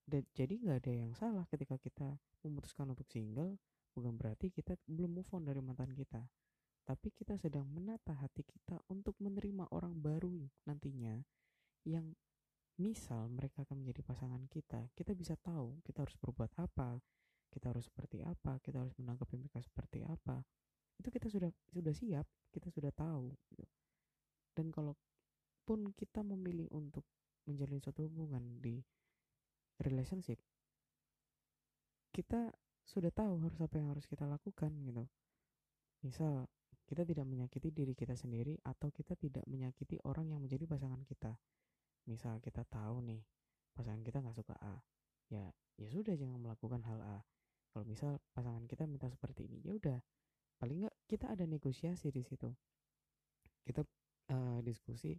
Dan 0.07 0.23
jadi 0.31 0.55
nggak 0.55 0.77
ada 0.87 0.93
yang 0.93 1.11
salah 1.17 1.43
ketika 1.51 1.75
kita 1.81 2.15
memutuskan 2.45 2.87
untuk 2.93 3.09
single, 3.11 3.59
bukan 3.91 4.15
berarti 4.15 4.53
kita 4.53 4.77
belum 4.87 5.19
move 5.19 5.29
on 5.33 5.43
dari 5.43 5.59
mantan 5.59 5.91
kita. 5.91 6.23
Tapi 6.87 7.11
kita 7.11 7.35
sedang 7.35 7.67
menata 7.67 8.15
hati 8.15 8.47
kita 8.47 8.79
untuk 8.87 9.19
menerima 9.19 9.67
orang 9.75 9.99
baru 9.99 10.47
nantinya 10.63 11.19
yang 11.83 12.15
misal 12.77 13.25
mereka 13.33 13.65
akan 13.65 13.81
menjadi 13.81 14.05
pasangan 14.05 14.45
kita, 14.45 14.93
kita 14.93 15.17
bisa 15.17 15.33
tahu 15.37 15.81
kita 15.81 16.05
harus 16.05 16.13
berbuat 16.21 16.53
apa, 16.61 17.01
kita 17.49 17.73
harus 17.73 17.89
seperti 17.89 18.21
apa, 18.21 18.61
kita 18.61 18.85
harus 18.85 18.93
menanggapi 19.01 19.33
mereka 19.37 19.57
seperti 19.65 20.05
apa. 20.05 20.45
Itu 20.97 21.09
kita 21.09 21.29
sudah 21.29 21.49
sudah 21.73 21.93
siap, 21.93 22.25
kita 22.53 22.69
sudah 22.69 22.93
tahu. 22.93 23.33
Gitu. 23.49 23.65
Dan 24.53 24.69
kalaupun 24.69 25.93
kita 25.97 26.21
memilih 26.21 26.69
untuk 26.73 27.05
menjalin 27.49 27.81
suatu 27.81 28.05
hubungan 28.05 28.61
di 28.61 28.81
relationship, 29.81 30.37
kita 32.13 32.53
sudah 32.85 33.09
tahu 33.09 33.41
harus 33.41 33.57
apa 33.61 33.75
yang 33.81 33.89
harus 33.93 34.05
kita 34.05 34.29
lakukan 34.29 34.69
gitu. 34.85 35.05
Misal 36.05 36.45
kita 36.87 37.03
tidak 37.03 37.25
menyakiti 37.25 37.73
diri 37.73 37.97
kita 37.97 38.13
sendiri 38.15 38.57
atau 38.63 38.93
kita 38.93 39.17
tidak 39.19 39.43
menyakiti 39.49 39.99
orang 40.07 40.31
yang 40.31 40.39
menjadi 40.39 40.63
pasangan 40.69 41.03
kita 41.03 41.35
misal 42.07 42.39
kita 42.39 42.63
tahu 42.65 43.03
nih 43.03 43.21
pasangan 43.75 44.01
kita 44.01 44.23
nggak 44.23 44.37
suka 44.39 44.55
A 44.57 44.75
ya 45.29 45.51
ya 45.77 45.87
sudah 45.91 46.17
jangan 46.17 46.41
melakukan 46.41 46.81
hal 46.87 46.99
A. 47.03 47.19
Kalau 47.69 47.85
misal 47.85 48.17
pasangan 48.33 48.65
kita 48.65 48.89
minta 48.89 49.05
seperti 49.11 49.45
ini 49.45 49.61
ya 49.61 49.77
udah. 49.77 49.99
Paling 50.57 50.87
nggak 50.87 50.95
kita 51.05 51.29
ada 51.29 51.45
negosiasi 51.45 52.09
di 52.09 52.25
situ. 52.25 52.49
Kita 53.61 53.85
uh, 54.33 54.59
diskusi 54.65 55.13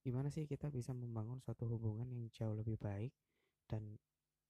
gimana 0.00 0.32
sih 0.32 0.48
kita 0.48 0.72
bisa 0.72 0.96
membangun 0.96 1.38
suatu 1.44 1.68
hubungan 1.68 2.08
yang 2.08 2.26
jauh 2.32 2.56
lebih 2.56 2.80
baik 2.80 3.12
dan 3.68 4.00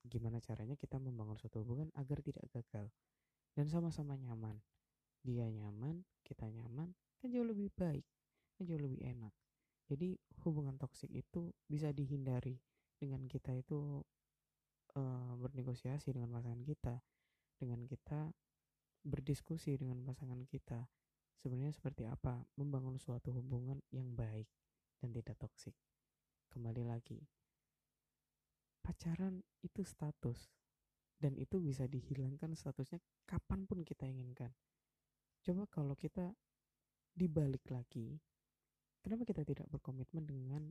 gimana 0.07 0.41
caranya 0.41 0.79
kita 0.79 0.97
membangun 0.97 1.37
suatu 1.37 1.61
hubungan 1.61 1.93
agar 1.99 2.25
tidak 2.25 2.49
gagal. 2.49 2.89
Dan 3.53 3.67
sama-sama 3.69 4.17
nyaman. 4.17 4.57
Dia 5.21 5.45
nyaman 5.53 6.01
kita 6.25 6.49
nyaman 6.49 6.95
kan 7.21 7.29
jauh 7.29 7.45
lebih 7.45 7.69
baik 7.77 8.07
kan 8.57 8.65
jauh 8.65 8.81
lebih 8.81 9.03
enak 9.05 9.35
jadi 9.91 10.15
hubungan 10.47 10.79
toksik 10.79 11.11
itu 11.11 11.51
bisa 11.67 11.91
dihindari 11.91 12.63
dengan 12.95 13.27
kita 13.27 13.51
itu 13.59 14.07
uh, 14.95 15.35
bernegosiasi 15.35 16.15
dengan 16.15 16.31
pasangan 16.31 16.63
kita 16.63 17.03
dengan 17.59 17.83
kita 17.91 18.31
berdiskusi 19.03 19.75
dengan 19.75 20.07
pasangan 20.07 20.47
kita. 20.47 20.87
Sebenarnya 21.43 21.75
seperti 21.75 22.07
apa? 22.07 22.47
Membangun 22.55 23.03
suatu 23.03 23.35
hubungan 23.35 23.83
yang 23.91 24.15
baik 24.15 24.47
dan 25.03 25.11
tidak 25.11 25.35
toksik. 25.43 25.75
Kembali 26.55 26.87
lagi 26.87 27.19
pacaran 28.81 29.45
itu 29.61 29.85
status 29.85 30.51
dan 31.21 31.37
itu 31.37 31.61
bisa 31.61 31.85
dihilangkan 31.85 32.57
statusnya 32.57 32.99
kapan 33.29 33.69
pun 33.69 33.85
kita 33.85 34.09
inginkan. 34.09 34.55
Coba 35.45 35.69
kalau 35.69 35.93
kita 35.99 36.33
dibalik 37.13 37.67
lagi 37.69 38.17
Kenapa 39.01 39.25
kita 39.25 39.43
tidak 39.49 39.67
berkomitmen 39.73 40.29
dengan 40.29 40.63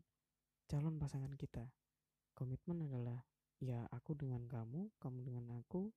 calon 0.70 1.02
pasangan 1.02 1.34
kita? 1.34 1.66
Komitmen 2.38 2.86
adalah 2.86 3.26
ya 3.58 3.90
aku 3.90 4.14
dengan 4.14 4.46
kamu, 4.46 4.94
kamu 5.02 5.20
dengan 5.26 5.46
aku. 5.58 5.90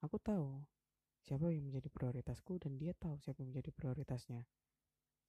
Aku 0.00 0.16
tahu 0.16 0.64
siapa 1.20 1.52
yang 1.52 1.68
menjadi 1.68 1.92
prioritasku 1.92 2.56
dan 2.56 2.80
dia 2.80 2.96
tahu 2.96 3.20
siapa 3.20 3.44
yang 3.44 3.52
menjadi 3.52 3.70
prioritasnya. 3.76 4.48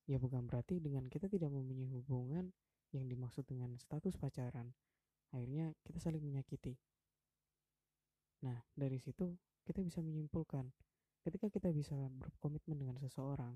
Ya 0.07 0.17
bukan 0.17 0.47
berarti 0.47 0.79
dengan 0.79 1.11
kita 1.11 1.27
tidak 1.27 1.51
mempunyai 1.51 1.91
hubungan 1.91 2.55
yang 2.95 3.05
dimaksud 3.11 3.43
dengan 3.43 3.75
status 3.75 4.15
pacaran. 4.15 4.71
Akhirnya 5.35 5.75
kita 5.83 5.99
saling 5.99 6.23
menyakiti. 6.23 6.79
Nah, 8.41 8.65
dari 8.73 8.97
situ 8.97 9.37
kita 9.67 9.85
bisa 9.85 10.01
menyimpulkan 10.01 10.73
ketika 11.21 11.53
kita 11.53 11.69
bisa 11.69 11.93
berkomitmen 12.17 12.81
dengan 12.81 12.97
seseorang, 12.97 13.53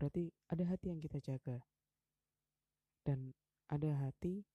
berarti 0.00 0.32
ada 0.48 0.64
hati 0.64 0.88
yang 0.88 1.00
kita 1.02 1.20
jaga, 1.20 1.60
dan 3.02 3.34
ada 3.70 3.90
hati 4.06 4.46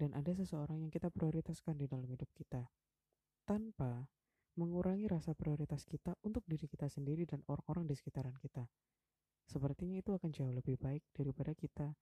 dan 0.00 0.16
ada 0.16 0.32
seseorang 0.32 0.80
yang 0.80 0.92
kita 0.92 1.12
prioritaskan 1.12 1.76
di 1.76 1.84
dalam 1.84 2.08
hidup 2.08 2.28
kita 2.32 2.64
tanpa 3.44 4.08
mengurangi 4.58 5.06
rasa 5.06 5.36
prioritas 5.36 5.86
kita 5.86 6.16
untuk 6.26 6.42
diri 6.48 6.66
kita 6.66 6.90
sendiri 6.90 7.24
dan 7.24 7.40
orang-orang 7.46 7.86
di 7.86 7.94
sekitaran 7.94 8.34
kita. 8.40 8.66
Sepertinya 9.48 9.98
itu 9.98 10.14
akan 10.14 10.30
jauh 10.30 10.52
lebih 10.52 10.78
baik 10.78 11.02
daripada 11.16 11.56
kita. 11.56 11.96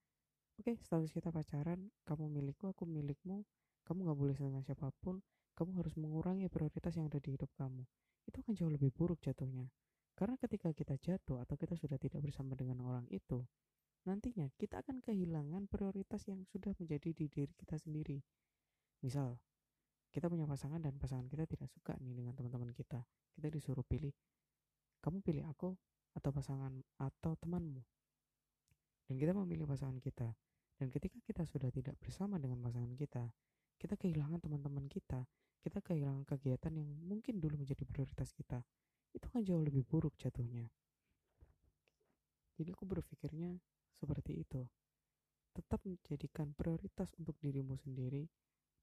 Oke, 0.58 0.74
okay, 0.74 0.76
status 0.82 1.14
kita 1.14 1.30
pacaran, 1.30 1.88
kamu 2.02 2.26
milikku, 2.28 2.66
aku 2.68 2.82
milikmu, 2.82 3.46
kamu 3.86 4.10
gak 4.10 4.18
boleh 4.18 4.36
dengan 4.36 4.62
siapa 4.66 4.90
pun, 4.98 5.22
kamu 5.54 5.80
harus 5.80 5.94
mengurangi 5.94 6.50
prioritas 6.50 6.98
yang 6.98 7.06
ada 7.06 7.22
di 7.22 7.38
hidup 7.38 7.48
kamu. 7.54 7.86
Itu 8.26 8.42
akan 8.42 8.52
jauh 8.58 8.72
lebih 8.74 8.90
buruk 8.90 9.22
jatuhnya. 9.22 9.70
Karena 10.18 10.34
ketika 10.34 10.74
kita 10.74 10.98
jatuh 10.98 11.46
atau 11.46 11.54
kita 11.54 11.78
sudah 11.78 11.94
tidak 11.94 12.20
bersama 12.26 12.58
dengan 12.58 12.82
orang 12.82 13.06
itu, 13.08 13.46
nantinya 14.08 14.48
kita 14.56 14.80
akan 14.80 15.04
kehilangan 15.04 15.68
prioritas 15.68 16.24
yang 16.24 16.48
sudah 16.48 16.72
menjadi 16.80 17.12
di 17.12 17.28
diri 17.28 17.52
kita 17.52 17.76
sendiri. 17.76 18.24
Misal, 19.04 19.36
kita 20.08 20.32
punya 20.32 20.48
pasangan 20.48 20.80
dan 20.80 20.96
pasangan 20.96 21.28
kita 21.28 21.44
tidak 21.44 21.68
suka 21.68 21.92
nih 22.00 22.16
dengan 22.16 22.32
teman-teman 22.32 22.72
kita. 22.72 23.04
Kita 23.36 23.52
disuruh 23.52 23.84
pilih, 23.84 24.16
kamu 25.04 25.20
pilih 25.20 25.44
aku 25.44 25.76
atau 26.16 26.30
pasangan 26.32 26.72
atau 26.96 27.36
temanmu. 27.36 27.84
Dan 29.04 29.14
kita 29.20 29.36
memilih 29.36 29.68
pasangan 29.68 30.00
kita. 30.00 30.32
Dan 30.78 30.88
ketika 30.88 31.20
kita 31.20 31.42
sudah 31.44 31.68
tidak 31.68 31.98
bersama 32.00 32.40
dengan 32.40 32.64
pasangan 32.64 32.94
kita, 32.96 33.28
kita 33.76 33.94
kehilangan 33.94 34.40
teman-teman 34.40 34.88
kita, 34.88 35.28
kita 35.60 35.78
kehilangan 35.84 36.24
kegiatan 36.24 36.72
yang 36.72 36.88
mungkin 37.04 37.42
dulu 37.42 37.60
menjadi 37.60 37.84
prioritas 37.84 38.32
kita. 38.32 38.64
Itu 39.12 39.26
kan 39.28 39.44
jauh 39.44 39.62
lebih 39.62 39.84
buruk 39.84 40.14
jatuhnya. 40.16 40.70
Jadi 42.58 42.74
aku 42.74 42.84
berpikirnya 42.90 43.58
seperti 43.98 44.46
itu. 44.46 44.62
Tetap 45.52 45.82
menjadikan 45.82 46.54
prioritas 46.54 47.10
untuk 47.18 47.34
dirimu 47.42 47.74
sendiri 47.74 48.30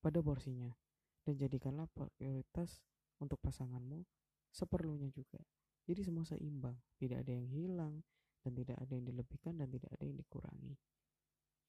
pada 0.03 0.19
porsinya 0.19 0.75
dan 1.23 1.39
jadikanlah 1.39 1.87
prioritas 1.89 2.83
untuk 3.23 3.39
pasanganmu 3.39 4.03
seperlunya 4.51 5.07
juga. 5.15 5.39
Jadi 5.87 6.01
semua 6.03 6.27
seimbang, 6.27 6.75
tidak 6.99 7.23
ada 7.23 7.31
yang 7.31 7.47
hilang 7.47 7.95
dan 8.43 8.51
tidak 8.53 8.77
ada 8.81 8.91
yang 8.91 9.05
dilebihkan 9.07 9.53
dan 9.55 9.67
tidak 9.71 9.89
ada 9.95 10.03
yang 10.03 10.17
dikurangi. 10.19 10.75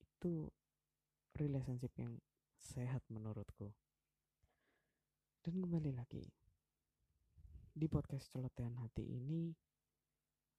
Itu 0.01 0.51
relationship 1.37 1.93
yang 1.95 2.19
sehat 2.57 3.05
menurutku. 3.07 3.71
Dan 5.45 5.63
kembali 5.63 5.95
lagi, 5.95 6.25
di 7.71 7.87
podcast 7.87 8.33
celotehan 8.33 8.75
hati 8.81 9.05
ini, 9.05 9.53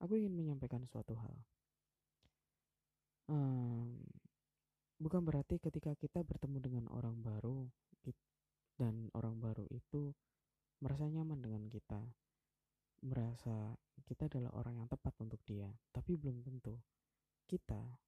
aku 0.00 0.16
ingin 0.16 0.32
menyampaikan 0.38 0.86
suatu 0.86 1.18
hal 1.18 1.34
um, 3.28 3.94
bukan 4.98 5.22
berarti 5.22 5.62
ketika 5.62 5.94
kita 5.94 6.26
bertemu 6.26 6.58
dengan 6.58 6.84
orang 6.90 7.20
baru 7.22 7.68
dan 8.78 9.10
orang 9.14 9.42
baru 9.42 9.66
itu 9.74 10.14
merasa 10.78 11.10
nyaman 11.10 11.42
dengan 11.42 11.66
kita 11.66 11.98
merasa 13.02 13.74
kita 14.06 14.30
adalah 14.30 14.54
orang 14.54 14.82
yang 14.82 14.88
tepat 14.90 15.14
untuk 15.22 15.42
dia 15.46 15.70
tapi 15.90 16.14
belum 16.14 16.42
tentu 16.42 16.78
kita 17.50 17.98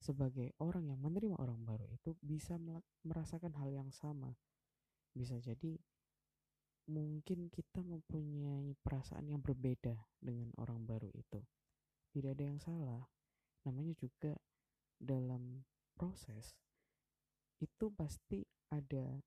sebagai 0.00 0.54
orang 0.62 0.90
yang 0.90 0.98
menerima 1.02 1.38
orang 1.38 1.62
baru 1.66 1.86
itu 1.90 2.14
bisa 2.22 2.58
merasakan 3.02 3.54
hal 3.58 3.70
yang 3.74 3.90
sama 3.90 4.38
bisa 5.14 5.34
jadi 5.42 5.78
mungkin 6.90 7.46
kita 7.54 7.86
mempunyai 7.86 8.74
perasaan 8.82 9.30
yang 9.30 9.38
berbeda 9.38 9.94
dengan 10.18 10.50
orang 10.58 10.82
baru 10.82 11.06
itu. 11.14 11.38
Tidak 12.10 12.34
ada 12.34 12.44
yang 12.44 12.58
salah. 12.58 13.06
Namanya 13.62 13.94
juga 13.94 14.34
dalam 15.00 15.64
proses 15.96 16.52
itu 17.60 17.88
pasti 17.96 18.44
ada 18.68 19.20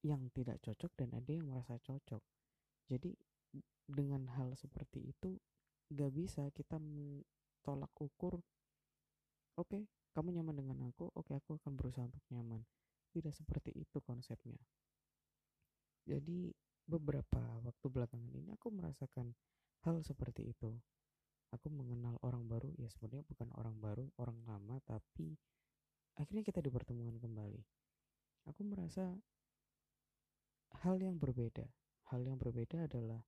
yang 0.00 0.32
tidak 0.32 0.60
cocok 0.64 0.92
dan 0.96 1.12
ada 1.12 1.30
yang 1.30 1.52
merasa 1.52 1.76
cocok. 1.76 2.24
Jadi 2.88 3.12
dengan 3.84 4.24
hal 4.32 4.56
seperti 4.56 5.12
itu 5.12 5.36
gak 5.92 6.12
bisa 6.14 6.48
kita 6.54 6.78
tolak 7.60 7.90
ukur 7.98 8.38
oke 9.58 9.66
okay, 9.66 9.82
kamu 10.14 10.40
nyaman 10.40 10.56
dengan 10.56 10.78
aku 10.88 11.10
oke 11.12 11.28
okay, 11.28 11.36
aku 11.36 11.60
akan 11.60 11.76
berusaha 11.76 12.08
untuk 12.08 12.24
nyaman. 12.32 12.64
Tidak 13.10 13.34
seperti 13.34 13.74
itu 13.74 13.98
konsepnya. 14.00 14.58
Jadi 16.06 16.54
beberapa 16.88 17.42
waktu 17.62 17.86
belakangan 17.86 18.32
ini 18.32 18.56
aku 18.56 18.72
merasakan 18.72 19.36
hal 19.84 20.00
seperti 20.02 20.50
itu 20.50 20.74
aku 21.50 21.68
mengenal 21.70 22.16
orang 22.22 22.46
baru 22.46 22.70
ya 22.78 22.86
sebenarnya 22.90 23.26
bukan 23.26 23.48
orang 23.58 23.76
baru 23.78 24.06
orang 24.18 24.38
lama 24.46 24.78
tapi 24.86 25.34
akhirnya 26.18 26.46
kita 26.46 26.62
dipertemukan 26.62 27.18
kembali. 27.18 27.62
Aku 28.48 28.64
merasa 28.66 29.14
hal 30.82 30.96
yang 31.02 31.18
berbeda. 31.18 31.66
Hal 32.10 32.26
yang 32.26 32.38
berbeda 32.38 32.90
adalah 32.90 33.22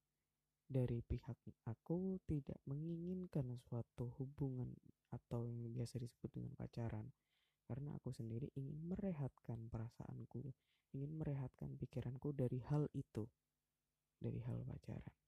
dari 0.66 1.04
pihak 1.04 1.38
aku 1.68 2.18
tidak 2.26 2.58
menginginkan 2.66 3.60
suatu 3.68 4.10
hubungan 4.18 4.72
atau 5.12 5.44
yang 5.46 5.70
biasa 5.70 6.00
disebut 6.00 6.30
dengan 6.32 6.52
pacaran. 6.58 7.06
Karena 7.68 7.94
aku 7.94 8.10
sendiri 8.10 8.50
ingin 8.58 8.90
merehatkan 8.90 9.70
perasaanku 9.70 10.50
ingin 10.92 11.16
merehatkan 11.16 11.72
pikiranku 11.80 12.36
dari 12.36 12.60
hal 12.68 12.84
itu 12.92 13.24
dari 14.20 14.38
hal 14.44 14.60
pacaran 14.68 15.21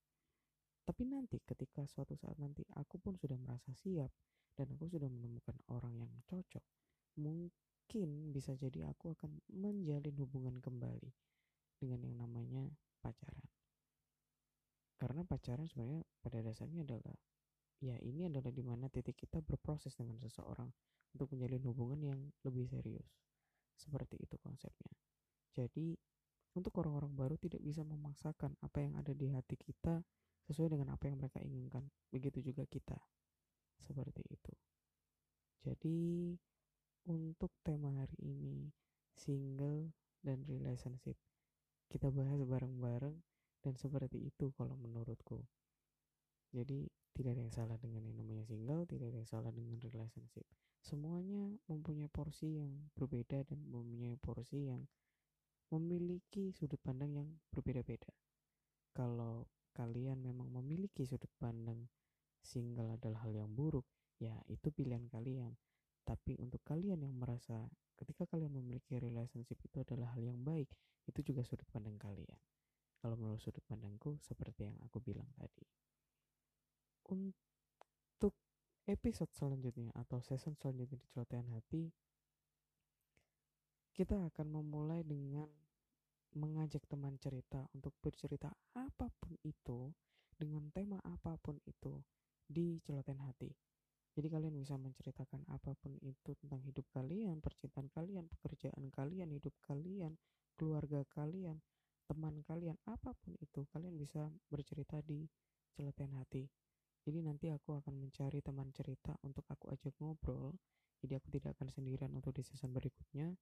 tapi 0.85 1.03
nanti 1.09 1.41
ketika 1.41 1.83
suatu 1.89 2.13
saat 2.13 2.37
nanti 2.37 2.61
aku 2.77 3.01
pun 3.01 3.17
sudah 3.17 3.35
merasa 3.41 3.73
siap 3.73 4.13
dan 4.53 4.69
aku 4.77 4.87
sudah 4.87 5.09
menemukan 5.09 5.57
orang 5.73 5.97
yang 5.97 6.13
cocok 6.29 6.61
mungkin 7.17 8.09
bisa 8.31 8.53
jadi 8.55 8.93
aku 8.93 9.17
akan 9.17 9.41
menjalin 9.49 10.15
hubungan 10.19 10.61
kembali 10.61 11.11
dengan 11.79 11.99
yang 12.03 12.17
namanya 12.21 12.63
pacaran. 13.03 13.49
Karena 14.95 15.27
pacaran 15.27 15.67
sebenarnya 15.67 16.07
pada 16.23 16.39
dasarnya 16.39 16.87
adalah 16.87 17.15
ya 17.83 17.99
ini 17.99 18.31
adalah 18.31 18.49
di 18.49 18.63
mana 18.63 18.87
titik 18.87 19.19
kita 19.19 19.43
berproses 19.43 19.93
dengan 19.99 20.15
seseorang 20.23 20.71
untuk 21.15 21.35
menjalin 21.35 21.63
hubungan 21.67 21.99
yang 21.99 22.19
lebih 22.47 22.67
serius. 22.67 23.19
Seperti 23.75 24.15
itu 24.23 24.39
konsepnya. 24.39 24.95
Jadi 25.51 25.99
untuk 26.55 26.71
orang-orang 26.79 27.11
baru 27.11 27.35
tidak 27.35 27.59
bisa 27.59 27.83
memaksakan 27.83 28.55
apa 28.63 28.79
yang 28.79 28.95
ada 28.95 29.11
di 29.11 29.27
hati 29.27 29.59
kita 29.59 29.99
sesuai 30.45 30.77
dengan 30.77 30.93
apa 30.93 31.09
yang 31.09 31.17
mereka 31.17 31.41
inginkan. 31.41 31.89
Begitu 32.13 32.53
juga 32.53 32.65
kita. 32.69 32.97
Seperti 33.81 34.23
itu. 34.29 34.53
Jadi 35.65 36.31
untuk 37.09 37.53
tema 37.65 37.93
hari 38.01 38.17
ini 38.21 38.69
single 39.13 39.93
dan 40.25 40.41
relationship 40.45 41.17
kita 41.89 42.09
bahas 42.09 42.41
bareng-bareng 42.41 43.15
dan 43.61 43.73
seperti 43.77 44.29
itu 44.29 44.53
kalau 44.57 44.73
menurutku. 44.77 45.45
Jadi 46.53 46.89
tidak 47.15 47.37
ada 47.37 47.41
yang 47.45 47.53
salah 47.53 47.77
dengan 47.79 48.03
yang 48.03 48.17
namanya 48.19 48.43
single 48.45 48.83
tidak 48.89 49.13
ada 49.13 49.17
yang 49.21 49.29
salah 49.29 49.51
dengan 49.53 49.77
relationship. 49.79 50.45
Semuanya 50.81 51.49
mempunyai 51.65 52.11
porsi 52.11 52.61
yang 52.61 52.89
berbeda 52.93 53.41
dan 53.47 53.59
mempunyai 53.65 54.17
porsi 54.21 54.69
yang 54.69 54.85
memiliki 55.73 56.53
sudut 56.53 56.77
pandang 56.85 57.15
yang 57.15 57.29
berbeda-beda. 57.49 58.13
Kalau 58.93 59.49
kalian 59.75 60.23
memang 60.23 60.47
memiliki 60.49 61.03
sudut 61.03 61.29
pandang 61.37 61.91
single 62.39 62.95
adalah 62.95 63.27
hal 63.27 63.35
yang 63.35 63.51
buruk 63.51 63.83
ya 64.17 64.39
itu 64.47 64.71
pilihan 64.71 65.05
kalian 65.11 65.59
tapi 66.07 66.39
untuk 66.39 66.63
kalian 66.63 67.03
yang 67.03 67.13
merasa 67.13 67.67
ketika 67.99 68.23
kalian 68.25 68.55
memiliki 68.55 68.95
relationship 68.95 69.59
itu 69.59 69.83
adalah 69.83 70.15
hal 70.15 70.23
yang 70.23 70.39
baik 70.39 70.71
itu 71.11 71.19
juga 71.21 71.43
sudut 71.43 71.67
pandang 71.69 71.99
kalian 71.99 72.39
kalau 73.05 73.21
menurut 73.21 73.37
sudut 73.37 73.61
pandangku 73.69 74.17
seperti 74.17 74.65
yang 74.65 74.81
aku 74.81 74.97
bilang 74.97 75.29
tadi. 75.37 75.61
Untuk 77.13 78.33
episode 78.89 79.29
selanjutnya 79.29 79.93
atau 79.93 80.25
season 80.25 80.57
selanjutnya 80.57 80.97
di 80.97 81.05
celotehan 81.13 81.45
hati, 81.53 81.93
kita 83.93 84.25
akan 84.33 84.47
memulai 84.49 85.05
dengan 85.05 85.45
mengajak 86.35 86.83
teman 86.91 87.15
cerita 87.17 87.63
untuk 87.71 87.95
bercerita 88.03 88.51
apa 88.75 89.07
pun 89.23 89.39
itu 89.47 89.95
dengan 90.35 90.67
tema 90.75 90.99
apa 91.07 91.39
pun 91.39 91.55
itu 91.63 92.03
di 92.45 92.77
celotehan 92.83 93.23
hati. 93.23 93.55
Jadi 94.15 94.27
kalian 94.31 94.55
bisa 94.55 94.79
menceritakan 94.79 95.43
apa 95.51 95.75
pun 95.75 95.95
itu 95.99 96.35
tentang 96.39 96.63
hidup 96.63 96.87
kalian, 96.95 97.43
percintaan 97.43 97.91
kalian, 97.91 98.31
pekerjaan 98.31 98.87
kalian, 98.91 99.27
hidup 99.31 99.51
kalian, 99.63 100.15
keluarga 100.55 101.03
kalian, 101.11 101.59
teman 102.07 102.39
kalian 102.47 102.79
apa 102.87 103.11
pun 103.19 103.35
itu 103.43 103.67
kalian 103.75 103.99
bisa 103.99 104.31
bercerita 104.47 105.03
di 105.03 105.27
celotehan 105.75 106.15
hati. 106.15 106.47
Jadi 107.03 107.21
nanti 107.21 107.51
aku 107.51 107.75
akan 107.75 108.01
mencari 108.01 108.39
teman 108.41 108.71
cerita 108.71 109.13
untuk 109.21 109.45
aku 109.51 109.69
ajak 109.69 109.93
ngobrol. 110.01 110.55
Jadi 111.03 111.13
aku 111.19 111.27
tidak 111.29 111.53
akan 111.59 111.69
sendirian 111.69 112.09
untuk 112.15 112.33
di 112.33 112.41
season 112.41 112.73
berikutnya. 112.73 113.35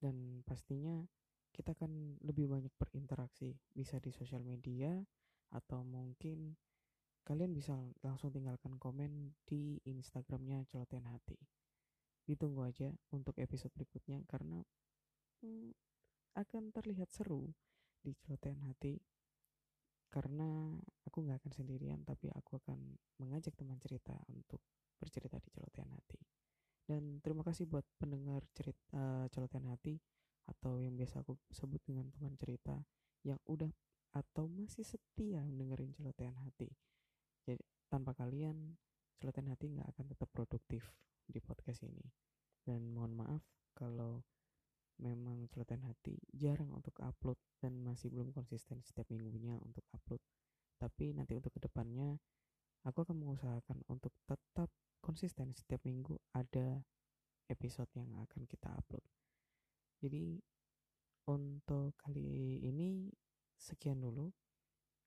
Dan 0.00 0.42
pastinya 0.42 1.04
kita 1.50 1.74
akan 1.74 2.22
lebih 2.22 2.46
banyak 2.46 2.72
berinteraksi 2.78 3.58
bisa 3.74 3.98
di 3.98 4.14
sosial 4.14 4.40
media 4.46 4.94
atau 5.50 5.82
mungkin 5.82 6.54
kalian 7.26 7.52
bisa 7.52 7.76
langsung 8.02 8.32
tinggalkan 8.32 8.78
komen 8.80 9.34
di 9.44 9.78
instagramnya 9.84 10.64
celotehan 10.70 11.06
hati. 11.10 11.36
Ditunggu 12.24 12.64
aja 12.64 12.88
untuk 13.12 13.36
episode 13.38 13.74
berikutnya 13.74 14.22
karena 14.30 14.62
hmm, 15.42 15.74
akan 16.38 16.70
terlihat 16.70 17.10
seru 17.10 17.50
di 18.00 18.14
celotehan 18.16 18.62
hati. 18.64 18.98
Karena 20.10 20.74
aku 21.06 21.22
nggak 21.22 21.38
akan 21.38 21.52
sendirian 21.54 22.02
tapi 22.02 22.30
aku 22.34 22.58
akan 22.58 22.98
mengajak 23.22 23.54
teman 23.54 23.78
cerita 23.78 24.18
untuk 24.26 24.58
bercerita 24.98 25.38
di 25.38 25.50
celotehan 25.54 25.90
hati. 25.94 26.18
Dan 26.82 27.22
terima 27.22 27.46
kasih 27.46 27.70
buat 27.70 27.86
pendengar 28.02 28.42
cerita 28.50 28.82
uh, 28.98 29.26
celotehan 29.30 29.70
hati 29.70 29.94
atau 30.48 30.80
yang 30.80 30.96
biasa 30.96 31.22
aku 31.22 31.36
sebut 31.52 31.80
dengan 31.84 32.08
teman 32.10 32.34
cerita 32.38 32.80
yang 33.24 33.38
udah 33.46 33.70
atau 34.10 34.50
masih 34.50 34.82
setia 34.82 35.44
mendengarin 35.46 35.94
celotehan 35.94 36.34
hati. 36.42 36.70
Jadi 37.46 37.62
tanpa 37.86 38.16
kalian 38.16 38.74
celotehan 39.22 39.54
hati 39.54 39.66
nggak 39.70 39.88
akan 39.94 40.06
tetap 40.10 40.28
produktif 40.34 40.82
di 41.28 41.38
podcast 41.38 41.86
ini. 41.86 42.10
Dan 42.66 42.90
mohon 42.90 43.14
maaf 43.14 43.42
kalau 43.72 44.24
memang 45.00 45.48
celotehan 45.48 45.86
hati 45.88 46.18
jarang 46.34 46.74
untuk 46.76 46.92
upload 47.00 47.38
dan 47.62 47.80
masih 47.80 48.12
belum 48.12 48.34
konsisten 48.36 48.82
setiap 48.84 49.08
minggunya 49.08 49.56
untuk 49.62 49.86
upload. 49.94 50.20
Tapi 50.76 51.16
nanti 51.16 51.36
untuk 51.36 51.54
ke 51.56 51.60
depannya 51.62 52.18
aku 52.84 53.04
akan 53.04 53.16
mengusahakan 53.20 53.84
untuk 53.88 54.12
tetap 54.24 54.68
konsisten 55.00 55.52
setiap 55.56 55.80
minggu 55.84 56.16
ada 56.36 56.84
episode 57.48 57.88
yang 57.96 58.12
akan 58.20 58.44
kita 58.44 58.68
upload 58.72 59.04
jadi 60.00 60.40
untuk 61.28 61.94
kali 62.00 62.58
ini 62.64 63.12
sekian 63.60 64.00
dulu 64.00 64.32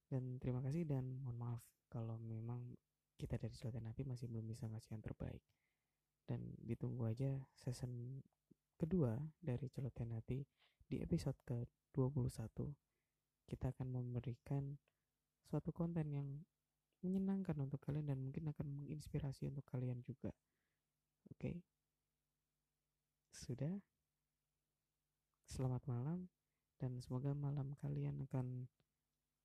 dan 0.07 0.37
terima 0.37 0.61
kasih 0.61 0.85
dan 0.85 1.09
mohon 1.17 1.37
maaf 1.41 1.61
kalau 1.89 2.21
memang 2.21 2.77
kita 3.17 3.41
dari 3.41 3.53
celotehan 3.57 3.89
hati 3.89 4.05
masih 4.05 4.29
belum 4.29 4.45
bisa 4.45 4.69
ngasih 4.69 4.93
yang 4.93 5.03
terbaik 5.03 5.41
dan 6.29 6.53
ditunggu 6.61 7.09
aja 7.09 7.41
season 7.57 8.21
kedua 8.77 9.17
dari 9.41 9.67
celotehan 9.73 10.13
hati 10.13 10.45
di 10.85 11.01
episode 11.01 11.35
ke-21 11.49 12.69
kita 13.49 13.73
akan 13.73 13.87
memberikan 13.89 14.77
suatu 15.43 15.75
konten 15.75 16.07
yang 16.13 16.27
menyenangkan 17.03 17.59
untuk 17.59 17.83
kalian 17.83 18.07
dan 18.07 18.17
mungkin 18.23 18.47
akan 18.47 18.67
menginspirasi 18.79 19.51
untuk 19.51 19.67
kalian 19.67 19.99
juga. 20.01 20.31
Oke. 21.27 21.35
Okay? 21.37 21.55
Sudah. 23.35 23.92
Selamat 25.43 25.83
malam 25.85 26.31
dan 26.79 26.99
semoga 27.03 27.35
malam 27.35 27.75
kalian 27.83 28.23
akan 28.27 28.67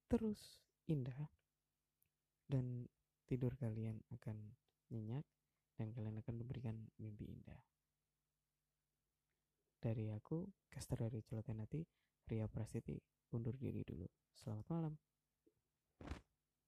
terus 0.07 0.63
indah 0.87 1.29
dan 2.49 2.89
tidur 3.29 3.53
kalian 3.59 4.01
akan 4.15 4.57
nyenyak 4.89 5.27
dan 5.77 5.93
kalian 5.95 6.19
akan 6.23 6.35
memberikan 6.39 6.77
mimpi 6.99 7.29
indah. 7.29 7.61
Dari 9.79 10.11
aku, 10.11 10.43
caster 10.67 10.99
dari 11.07 11.23
Celotehan 11.23 11.63
Hati, 11.63 11.87
Ria 12.27 12.51
Prastiti, 12.51 12.99
undur 13.31 13.55
diri 13.55 13.87
dulu. 13.87 14.07
Selamat 14.35 14.67
malam. 14.75 14.95